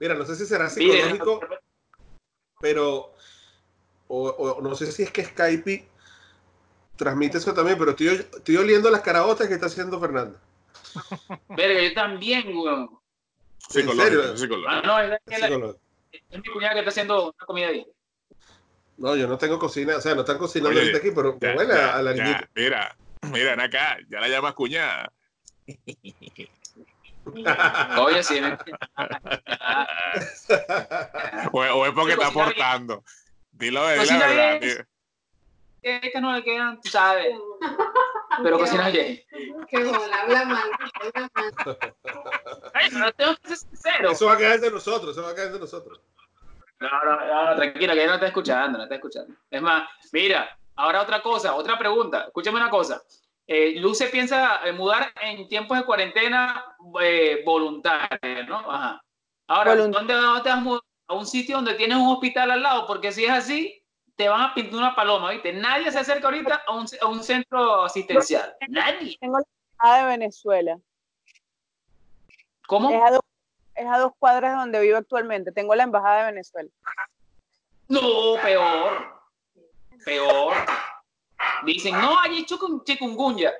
Mira, 0.00 0.14
no 0.14 0.24
sé 0.24 0.34
si 0.34 0.46
será 0.46 0.68
psicológico, 0.68 1.40
pero 2.60 3.12
o, 4.08 4.28
o 4.28 4.60
no 4.60 4.74
sé 4.74 4.90
si 4.90 5.04
es 5.04 5.10
que 5.10 5.24
Skype 5.24 5.86
transmite 6.96 7.38
eso 7.38 7.54
también, 7.54 7.78
pero 7.78 7.92
estoy, 7.92 8.08
estoy 8.08 8.56
oliendo 8.56 8.90
las 8.90 9.00
caraotas 9.00 9.48
que 9.48 9.54
está 9.54 9.66
haciendo 9.66 9.98
Fernanda. 9.98 10.38
Verga, 11.48 11.82
yo 11.82 11.94
también, 11.94 12.54
weón. 12.56 12.90
Psicológico, 13.68 14.04
serio? 14.04 14.36
psicológico. 14.36 14.70
Ah, 14.70 14.82
no, 14.84 15.00
es, 15.00 15.18
psicológico. 15.26 15.78
es 16.12 16.38
mi 16.38 16.52
cuñada 16.52 16.74
que 16.74 16.80
está 16.80 16.90
haciendo 16.90 17.24
una 17.24 17.46
comida 17.46 17.68
ahí. 17.68 17.86
No, 18.98 19.16
yo 19.16 19.26
no 19.26 19.38
tengo 19.38 19.58
cocina, 19.58 19.96
o 19.96 20.00
sea, 20.00 20.14
no 20.14 20.20
están 20.20 20.36
cocinando 20.36 20.78
Oye, 20.78 20.80
ahorita 20.80 20.98
aquí, 20.98 21.10
pero 21.14 21.38
me 21.40 21.48
Ya, 21.48 21.56
huele 21.56 21.74
ya, 21.74 21.96
a 21.96 22.02
la 22.02 22.14
ya, 22.14 22.22
niñita. 22.22 22.50
Mira, 22.54 22.94
mira, 23.32 23.64
acá, 23.64 23.96
ya 24.10 24.20
la 24.20 24.28
llamas 24.28 24.52
cuñada. 24.54 25.10
Oye, 27.98 28.22
sí, 28.22 28.40
me... 28.40 28.56
O, 31.52 31.58
o 31.60 31.86
es 31.86 31.92
porque 31.92 32.12
está 32.12 32.28
bien. 32.30 32.40
aportando. 32.40 33.04
Dilo 33.52 33.86
de 33.86 33.96
la 33.96 34.02
Cocina 34.02 34.26
verdad. 34.26 34.60
bien. 34.60 34.74
tío. 34.76 34.86
es 35.82 36.12
que 36.12 36.20
no 36.20 36.32
le 36.32 36.42
quedan, 36.44 36.80
tú 36.80 36.88
sabes, 36.90 37.34
pero 38.42 38.58
cocina 38.58 38.88
bien. 38.90 39.22
Qué 39.68 39.84
bola, 39.84 40.20
habla 40.22 40.44
mal, 40.44 40.70
habla 40.94 41.30
mal. 41.34 41.78
Ay, 42.74 42.88
pero 42.92 43.12
tengo 43.12 43.36
que 43.36 43.48
ser 43.48 43.56
sincero. 43.58 44.10
Eso 44.10 44.26
va 44.26 44.32
a 44.34 44.36
quedar 44.36 44.52
entre 44.54 44.70
nosotros, 44.70 45.12
eso 45.12 45.22
va 45.22 45.30
a 45.30 45.34
quedar 45.34 45.46
entre 45.48 45.60
nosotros. 45.60 46.00
No, 46.80 46.88
no, 47.04 47.16
no, 47.26 47.44
no, 47.50 47.56
tranquila, 47.56 47.92
que 47.94 48.00
ella 48.00 48.08
no 48.08 48.14
está 48.14 48.26
escuchando, 48.28 48.78
no 48.78 48.84
está 48.84 48.94
escuchando. 48.94 49.34
Es 49.50 49.60
más, 49.62 49.88
mira, 50.12 50.58
ahora 50.76 51.02
otra 51.02 51.20
cosa, 51.22 51.54
otra 51.54 51.78
pregunta. 51.78 52.24
Escúchame 52.26 52.56
una 52.56 52.70
cosa. 52.70 53.02
Eh, 53.46 53.74
Luz 53.80 53.98
se 53.98 54.06
piensa 54.06 54.60
eh, 54.66 54.72
mudar 54.72 55.12
en 55.20 55.46
tiempos 55.48 55.76
de 55.76 55.84
cuarentena 55.84 56.64
eh, 57.02 57.42
voluntaria, 57.44 58.44
¿no? 58.48 58.58
Ajá. 58.70 59.02
Ahora, 59.48 59.74
Volunt- 59.74 59.92
¿dónde, 59.92 60.14
dónde 60.14 60.42
te 60.42 60.48
vas 60.48 60.58
a 60.58 60.60
mudar? 60.60 60.80
A 61.10 61.14
un 61.14 61.26
sitio 61.26 61.56
donde 61.56 61.74
tienes 61.74 61.98
un 61.98 62.06
hospital 62.06 62.52
al 62.52 62.62
lado, 62.62 62.86
porque 62.86 63.10
si 63.10 63.24
es 63.24 63.32
así, 63.32 63.82
te 64.14 64.28
van 64.28 64.42
a 64.42 64.54
pintar 64.54 64.78
una 64.78 64.94
paloma, 64.94 65.32
¿viste? 65.32 65.52
Nadie 65.52 65.90
se 65.90 65.98
acerca 65.98 66.28
ahorita 66.28 66.62
a 66.64 66.72
un, 66.72 66.86
a 67.00 67.06
un 67.06 67.20
centro 67.24 67.82
asistencial. 67.82 68.54
Nadie. 68.68 69.18
Tengo 69.18 69.38
la 69.38 69.44
embajada 69.72 70.04
de 70.04 70.18
Venezuela. 70.18 70.78
¿Cómo? 72.68 72.90
Es 72.90 73.02
a, 73.02 73.10
dos, 73.10 73.22
es 73.74 73.86
a 73.88 73.98
dos 73.98 74.12
cuadras 74.20 74.52
de 74.52 74.58
donde 74.58 74.80
vivo 74.82 74.98
actualmente. 74.98 75.50
Tengo 75.50 75.74
la 75.74 75.82
embajada 75.82 76.18
de 76.18 76.30
Venezuela. 76.30 76.70
No, 77.88 78.00
peor. 78.40 79.20
Peor. 80.04 80.54
Dicen, 81.64 82.00
no, 82.00 82.20
allí 82.20 82.46
chikungunya. 82.84 83.50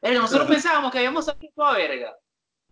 Verga, 0.00 0.20
nosotros 0.20 0.48
pensábamos 0.48 0.92
que 0.92 0.98
habíamos 0.98 1.24
salido 1.24 1.64
a 1.64 1.72
verga. 1.72 2.16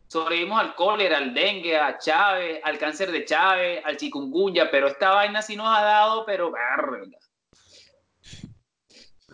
Sobrevivimos 0.08 0.58
al 0.58 0.74
cólera, 0.74 1.18
al 1.18 1.34
dengue, 1.34 1.78
a 1.78 1.98
Chávez, 1.98 2.60
al 2.64 2.78
cáncer 2.78 3.12
de 3.12 3.26
Chávez, 3.26 3.84
al 3.84 3.98
chikungunya, 3.98 4.70
pero 4.70 4.88
esta 4.88 5.10
vaina 5.10 5.42
sí 5.42 5.54
nos 5.54 5.68
ha 5.68 5.82
dado, 5.82 6.24
pero 6.24 6.50
verga. 6.50 7.18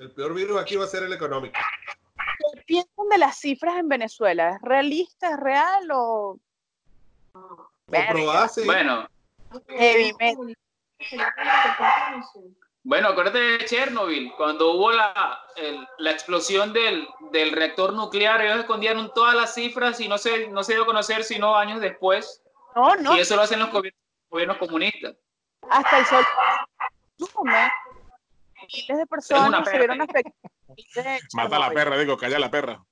El 0.00 0.10
peor 0.12 0.34
virus 0.34 0.60
aquí 0.60 0.74
va 0.74 0.84
a 0.84 0.88
ser 0.88 1.04
el 1.04 1.12
económico. 1.12 1.56
¿Qué 2.54 2.62
piensan 2.66 3.08
de 3.08 3.18
las 3.18 3.38
cifras 3.38 3.76
en 3.78 3.88
Venezuela? 3.88 4.50
¿Es 4.50 4.62
realista, 4.62 5.30
es 5.30 5.36
real 5.38 5.88
o...? 5.92 6.40
Verga. 7.86 8.50
Bueno, 8.64 9.08
Heavy 9.68 10.12
metal. 10.18 10.56
Bueno, 12.84 13.08
acuérdate 13.08 13.38
de 13.38 13.64
Chernobyl, 13.64 14.32
cuando 14.36 14.72
hubo 14.72 14.92
la, 14.92 15.40
el- 15.56 15.88
la 15.98 16.10
explosión 16.10 16.72
del, 16.72 17.08
del 17.32 17.50
reactor 17.52 17.92
nuclear, 17.94 18.40
ellos 18.42 18.60
escondieron 18.60 19.10
todas 19.14 19.34
las 19.34 19.54
cifras 19.54 19.98
y 20.00 20.08
no 20.08 20.18
se, 20.18 20.48
no 20.48 20.62
se 20.62 20.74
dio 20.74 20.82
a 20.82 20.86
conocer 20.86 21.24
sino 21.24 21.56
años 21.56 21.80
después. 21.80 22.42
No, 22.76 22.94
no, 22.96 23.16
Y 23.16 23.20
eso 23.20 23.36
lo 23.36 23.42
hacen 23.42 23.58
los 23.58 23.70
gobiernos, 23.70 24.00
gobiernos 24.28 24.58
comunistas. 24.58 25.14
hasta 25.70 25.98
el 25.98 26.06
sol. 26.06 26.24
Miles 28.72 28.98
de 28.98 29.06
personas 29.06 29.48
una 29.48 29.64
se 29.64 29.78
vieron 29.78 30.00
afectadas. 30.00 31.22
Mata 31.34 31.56
a 31.56 31.60
la 31.60 31.70
perra, 31.70 31.96
digo, 31.98 32.16
calla 32.16 32.36
a 32.36 32.40
la 32.40 32.50
perra. 32.50 32.84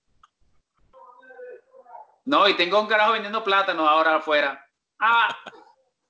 No, 2.24 2.46
y 2.48 2.55
tengo 2.57 2.81
un 2.81 2.87
carajo 2.87 3.12
vendiendo 3.12 3.42
plátanos 3.42 3.88
ahora 3.88 4.16
afuera. 4.16 4.64
Ah, 5.00 5.37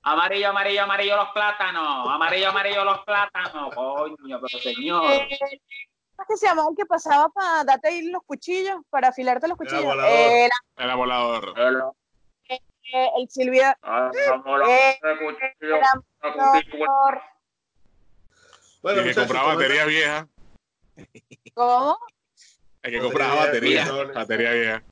amarillo, 0.03 0.49
amarillo, 0.49 0.83
amarillo 0.83 1.15
los 1.17 1.29
plátanos. 1.29 2.07
Amarillo, 2.09 2.49
amarillo 2.49 2.83
los 2.85 2.99
plátanos. 3.03 3.73
Coño, 3.73 4.39
pero 4.41 4.59
señor. 4.61 5.03
Eh, 5.11 5.27
¿Cómo 6.15 6.21
es 6.21 6.27
que 6.27 6.37
se 6.37 6.45
llamaba 6.47 6.69
el 6.69 6.75
que 6.77 6.85
pasaba 6.85 7.27
para 7.29 7.63
darte 7.63 7.87
ahí 7.87 8.09
los 8.11 8.21
cuchillos, 8.23 8.77
para 8.89 9.07
afilarte 9.09 9.47
los 9.47 9.57
cuchillos? 9.57 9.83
volador. 9.83 10.11
Eh, 10.31 10.47
la- 10.77 10.83
Era 10.85 10.95
volador. 10.95 11.53
el 13.17 13.27
Silvia. 13.29 13.75
Ah, 13.81 14.11
Eh, 14.13 14.17
era 14.19 14.37
motor. 14.37 14.63
Bueno, 18.81 19.01
el 19.01 19.07
que 19.07 19.15
compraba 19.15 19.55
baterías 19.55 19.87
viejas. 19.87 20.27
¿Cómo? 21.55 21.97
El 22.81 22.91
que 22.91 22.99
Batería 22.99 23.01
compraba 23.01 23.33
vieja, 23.33 23.45
baterías. 23.45 23.85
millones. 23.91 24.15
Batería 24.15 24.51
vieja. 24.51 24.83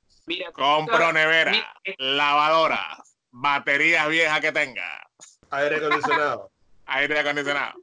Compro 0.52 1.12
nevera, 1.12 1.52
lavadora, 1.98 3.01
baterías 3.32 4.08
viejas 4.08 4.40
que 4.40 4.52
tenga, 4.52 5.02
Aire 5.50 5.76
acondicionado. 5.76 6.50
aire 6.86 7.18
acondicionado. 7.18 7.74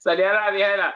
salía 0.00 0.32
la 0.32 0.50
vieja 0.50 0.70
de 0.70 0.76
la. 0.78 0.94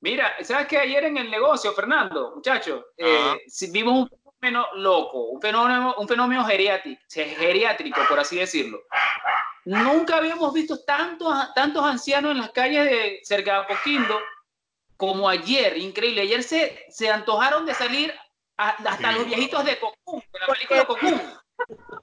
Mira, 0.00 0.32
¿sabes 0.42 0.66
qué? 0.68 0.78
Ayer 0.78 1.04
en 1.04 1.16
el 1.16 1.30
negocio, 1.30 1.72
Fernando, 1.72 2.32
muchachos, 2.36 2.84
Ajá. 3.00 3.34
eh, 3.34 3.42
si- 3.48 3.70
vimos 3.72 4.08
un 4.10 4.20
fenómeno 4.40 4.66
loco, 4.74 5.22
un 5.24 5.40
fenómeno, 5.40 5.94
un 5.98 6.06
fenómeno 6.06 6.44
geriátrico, 6.44 7.00
geriátrico, 7.10 8.00
por 8.08 8.20
así 8.20 8.36
decirlo. 8.38 8.80
Nunca 9.64 10.16
habíamos 10.18 10.52
visto 10.54 10.78
tantos, 10.84 11.34
tantos 11.54 11.84
ancianos 11.84 12.30
en 12.32 12.38
las 12.38 12.50
calles 12.52 12.84
de 12.84 13.20
cerca 13.24 13.52
de 13.54 13.58
Apoquindo 13.64 14.18
como 14.96 15.28
ayer. 15.28 15.76
Increíble. 15.76 16.22
Ayer 16.22 16.42
se, 16.44 16.86
se 16.90 17.10
antojaron 17.10 17.66
de 17.66 17.74
salir 17.74 18.14
a- 18.56 18.70
hasta 18.70 19.08
Sí. 19.12 19.14
los 19.18 19.26
viejitos 19.26 19.64
de 19.64 19.78
Cocoon, 19.80 20.22
de 20.32 20.38
la 20.38 20.46
película 20.46 20.84
Cocoon. 20.86 21.20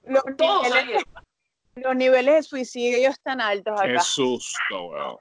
Los 0.07 0.23
Todos 0.37 0.63
niveles, 0.63 0.79
salieron. 0.79 1.03
los 1.75 1.95
niveles 1.95 2.35
de 2.35 2.43
suicidio 2.43 3.09
están 3.09 3.41
altos 3.41 3.79
Qué 3.81 3.91
acá. 3.91 4.01
susto, 4.01 4.83
weón. 4.87 5.17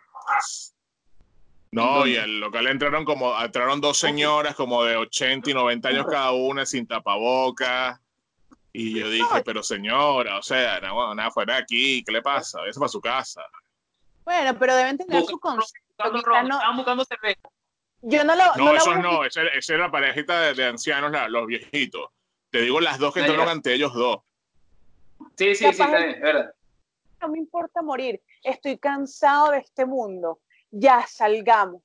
No, 1.72 2.06
y 2.06 2.16
al 2.16 2.38
local 2.38 2.68
entraron 2.68 3.04
como, 3.04 3.36
entraron 3.42 3.80
dos 3.80 3.98
señoras 3.98 4.54
como 4.54 4.84
de 4.84 4.96
80 4.96 5.50
y 5.50 5.54
90 5.54 5.88
años 5.88 6.06
cada 6.08 6.30
una, 6.30 6.64
sin 6.64 6.86
tapabocas. 6.86 7.98
Y 8.72 8.98
yo 9.00 9.08
dije, 9.08 9.42
pero 9.44 9.62
señora, 9.62 10.38
o 10.38 10.42
sea, 10.42 10.80
nada, 10.80 11.14
nada 11.14 11.30
fuera 11.32 11.54
de 11.56 11.62
aquí, 11.62 12.02
¿qué 12.04 12.12
le 12.12 12.22
pasa? 12.22 12.60
Váyase 12.60 12.78
para 12.78 12.88
su 12.88 13.00
casa. 13.00 13.42
Bueno, 14.24 14.56
pero 14.58 14.74
deben 14.76 14.98
tener 14.98 15.22
su 15.24 15.32
Buscando- 15.32 15.62
concepto. 15.62 16.42
no- 16.42 16.54
Estaban 16.56 16.76
buscando 16.76 17.04
cerveza. 17.04 17.48
yo 18.02 18.24
no 18.24 18.34
la, 18.36 18.52
No, 18.56 18.72
esos 18.74 18.98
no, 18.98 19.24
esa 19.24 19.42
esa 19.42 19.74
era 19.74 19.84
la 19.86 19.90
parejita 19.90 20.40
de, 20.40 20.54
de 20.54 20.66
ancianos, 20.66 21.10
la- 21.10 21.28
los 21.28 21.46
viejitos. 21.46 22.08
Te 22.50 22.60
digo 22.62 22.80
las 22.80 22.98
dos 22.98 23.12
que 23.14 23.20
entraron 23.20 23.48
ante 23.48 23.74
ellos 23.74 23.92
dos. 23.94 24.18
Sí, 25.36 25.54
sí, 25.54 25.72
sí, 25.72 25.78
Capaz 25.78 25.96
bien, 25.98 26.10
es 26.10 26.20
verdad. 26.20 26.54
no 27.20 27.28
me 27.28 27.38
importa 27.38 27.82
morir. 27.82 28.20
Estoy 28.42 28.78
cansado 28.78 29.50
de 29.52 29.58
este 29.58 29.84
mundo. 29.86 30.40
Ya 30.70 31.06
salgamos. 31.06 31.82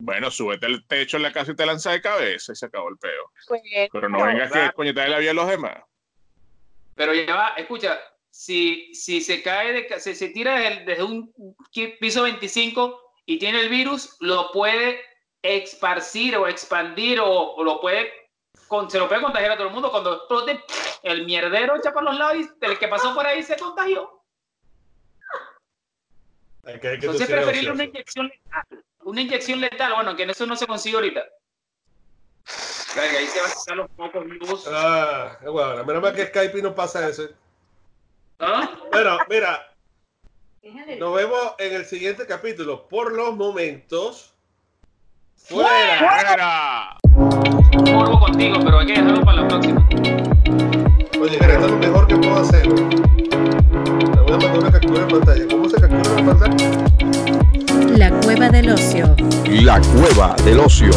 Bueno, 0.00 0.30
súbete 0.30 0.66
al 0.66 0.86
techo 0.86 1.16
en 1.16 1.24
la 1.24 1.32
casa 1.32 1.52
y 1.52 1.56
te 1.56 1.66
lanza 1.66 1.90
de 1.90 2.00
cabeza 2.00 2.52
y 2.52 2.56
se 2.56 2.66
acabó 2.66 2.88
el 2.88 2.98
peo. 2.98 3.32
Pues, 3.48 3.62
Pero 3.92 4.08
no 4.08 4.24
vengas 4.24 4.48
que 4.48 4.58
claro. 4.58 4.74
coñetar 4.74 5.08
la 5.08 5.18
vida 5.18 5.32
a 5.32 5.34
los 5.34 5.48
demás. 5.48 5.82
Pero 6.94 7.14
ya 7.14 7.34
va, 7.34 7.48
escucha, 7.56 7.98
si, 8.30 8.94
si 8.94 9.20
se 9.20 9.42
cae, 9.42 9.72
de, 9.72 9.86
ca- 9.86 9.98
se, 10.00 10.14
se 10.14 10.28
tira 10.28 10.58
desde, 10.58 10.84
desde 10.84 11.02
un 11.02 11.32
piso 12.00 12.22
25 12.22 13.12
y 13.26 13.38
tiene 13.38 13.60
el 13.60 13.68
virus, 13.68 14.16
lo 14.20 14.50
puede 14.52 15.00
esparcir 15.42 16.36
o 16.36 16.46
expandir 16.48 17.20
o, 17.20 17.54
o 17.54 17.64
lo 17.64 17.80
puede, 17.80 18.10
con- 18.68 18.90
se 18.90 18.98
lo 18.98 19.08
puede 19.08 19.22
contagiar 19.22 19.52
a 19.52 19.56
todo 19.56 19.68
el 19.68 19.72
mundo. 19.74 19.90
Cuando 19.90 20.14
explote 20.14 20.62
el 21.02 21.24
mierdero 21.24 21.76
echa 21.76 21.92
por 21.92 22.02
los 22.04 22.16
lados 22.16 22.36
y 22.36 22.48
el 22.64 22.78
que 22.78 22.88
pasó 22.88 23.14
por 23.14 23.26
ahí 23.26 23.42
se 23.42 23.56
contagió. 23.56 24.22
Hay 26.64 26.78
que, 26.78 26.88
hay 26.88 26.98
que 26.98 27.06
Entonces 27.06 27.26
preferible 27.28 27.70
una 27.72 27.84
inyección 27.84 28.26
letal. 28.28 28.84
una 29.04 29.20
inyección 29.22 29.60
letal, 29.60 29.94
bueno, 29.94 30.14
que 30.14 30.24
eso 30.24 30.44
no 30.46 30.54
se 30.54 30.66
consigue 30.66 30.96
ahorita. 30.96 31.24
Verga, 32.94 33.18
ahí 33.18 33.26
se 33.26 33.40
van 33.40 33.50
a 33.50 33.54
sacar 33.54 33.76
los 33.76 33.90
pocos 33.90 34.26
luz. 34.26 34.64
Ah, 34.70 35.38
bueno, 35.42 35.84
menos 35.84 36.02
mal 36.02 36.14
que 36.14 36.26
Skype 36.26 36.60
no 36.62 36.74
pasa 36.74 37.08
eso. 37.08 37.28
¿Ah? 38.38 38.68
Bueno, 38.92 39.18
mira, 39.28 39.72
nos 40.98 41.14
vemos 41.14 41.54
en 41.58 41.74
el 41.74 41.84
siguiente 41.86 42.26
capítulo. 42.26 42.86
Por 42.88 43.12
los 43.12 43.34
momentos, 43.34 44.34
fuera. 45.36 45.98
¡Fuera! 45.98 47.57
Morbo 47.86 48.20
contigo, 48.20 48.58
pero 48.64 48.78
hay 48.80 48.86
que 48.86 48.92
dejarlo 48.94 49.24
para 49.24 49.42
la 49.42 49.48
próxima. 49.48 49.86
Oye, 51.20 51.38
mira, 51.40 51.52
esto 51.54 51.64
es 51.64 51.70
lo 51.70 51.78
mejor 51.78 52.06
que 52.06 52.16
puedo 52.16 52.36
hacer. 52.36 52.66
Le 52.66 54.20
voy 54.22 54.32
a 54.32 54.36
mandar 54.36 54.58
una 54.58 54.70
captura 54.70 55.00
de 55.00 55.06
pantalla. 55.06 55.44
¿Cómo 55.50 55.68
se 55.68 55.80
captura 55.80 56.22
la 56.22 56.26
pantalla? 56.26 56.56
La 57.96 58.10
cueva 58.20 58.48
del 58.48 58.70
ocio. 58.70 59.14
La 59.48 59.80
cueva 59.80 60.36
del 60.44 60.60
ocio. 60.60 60.90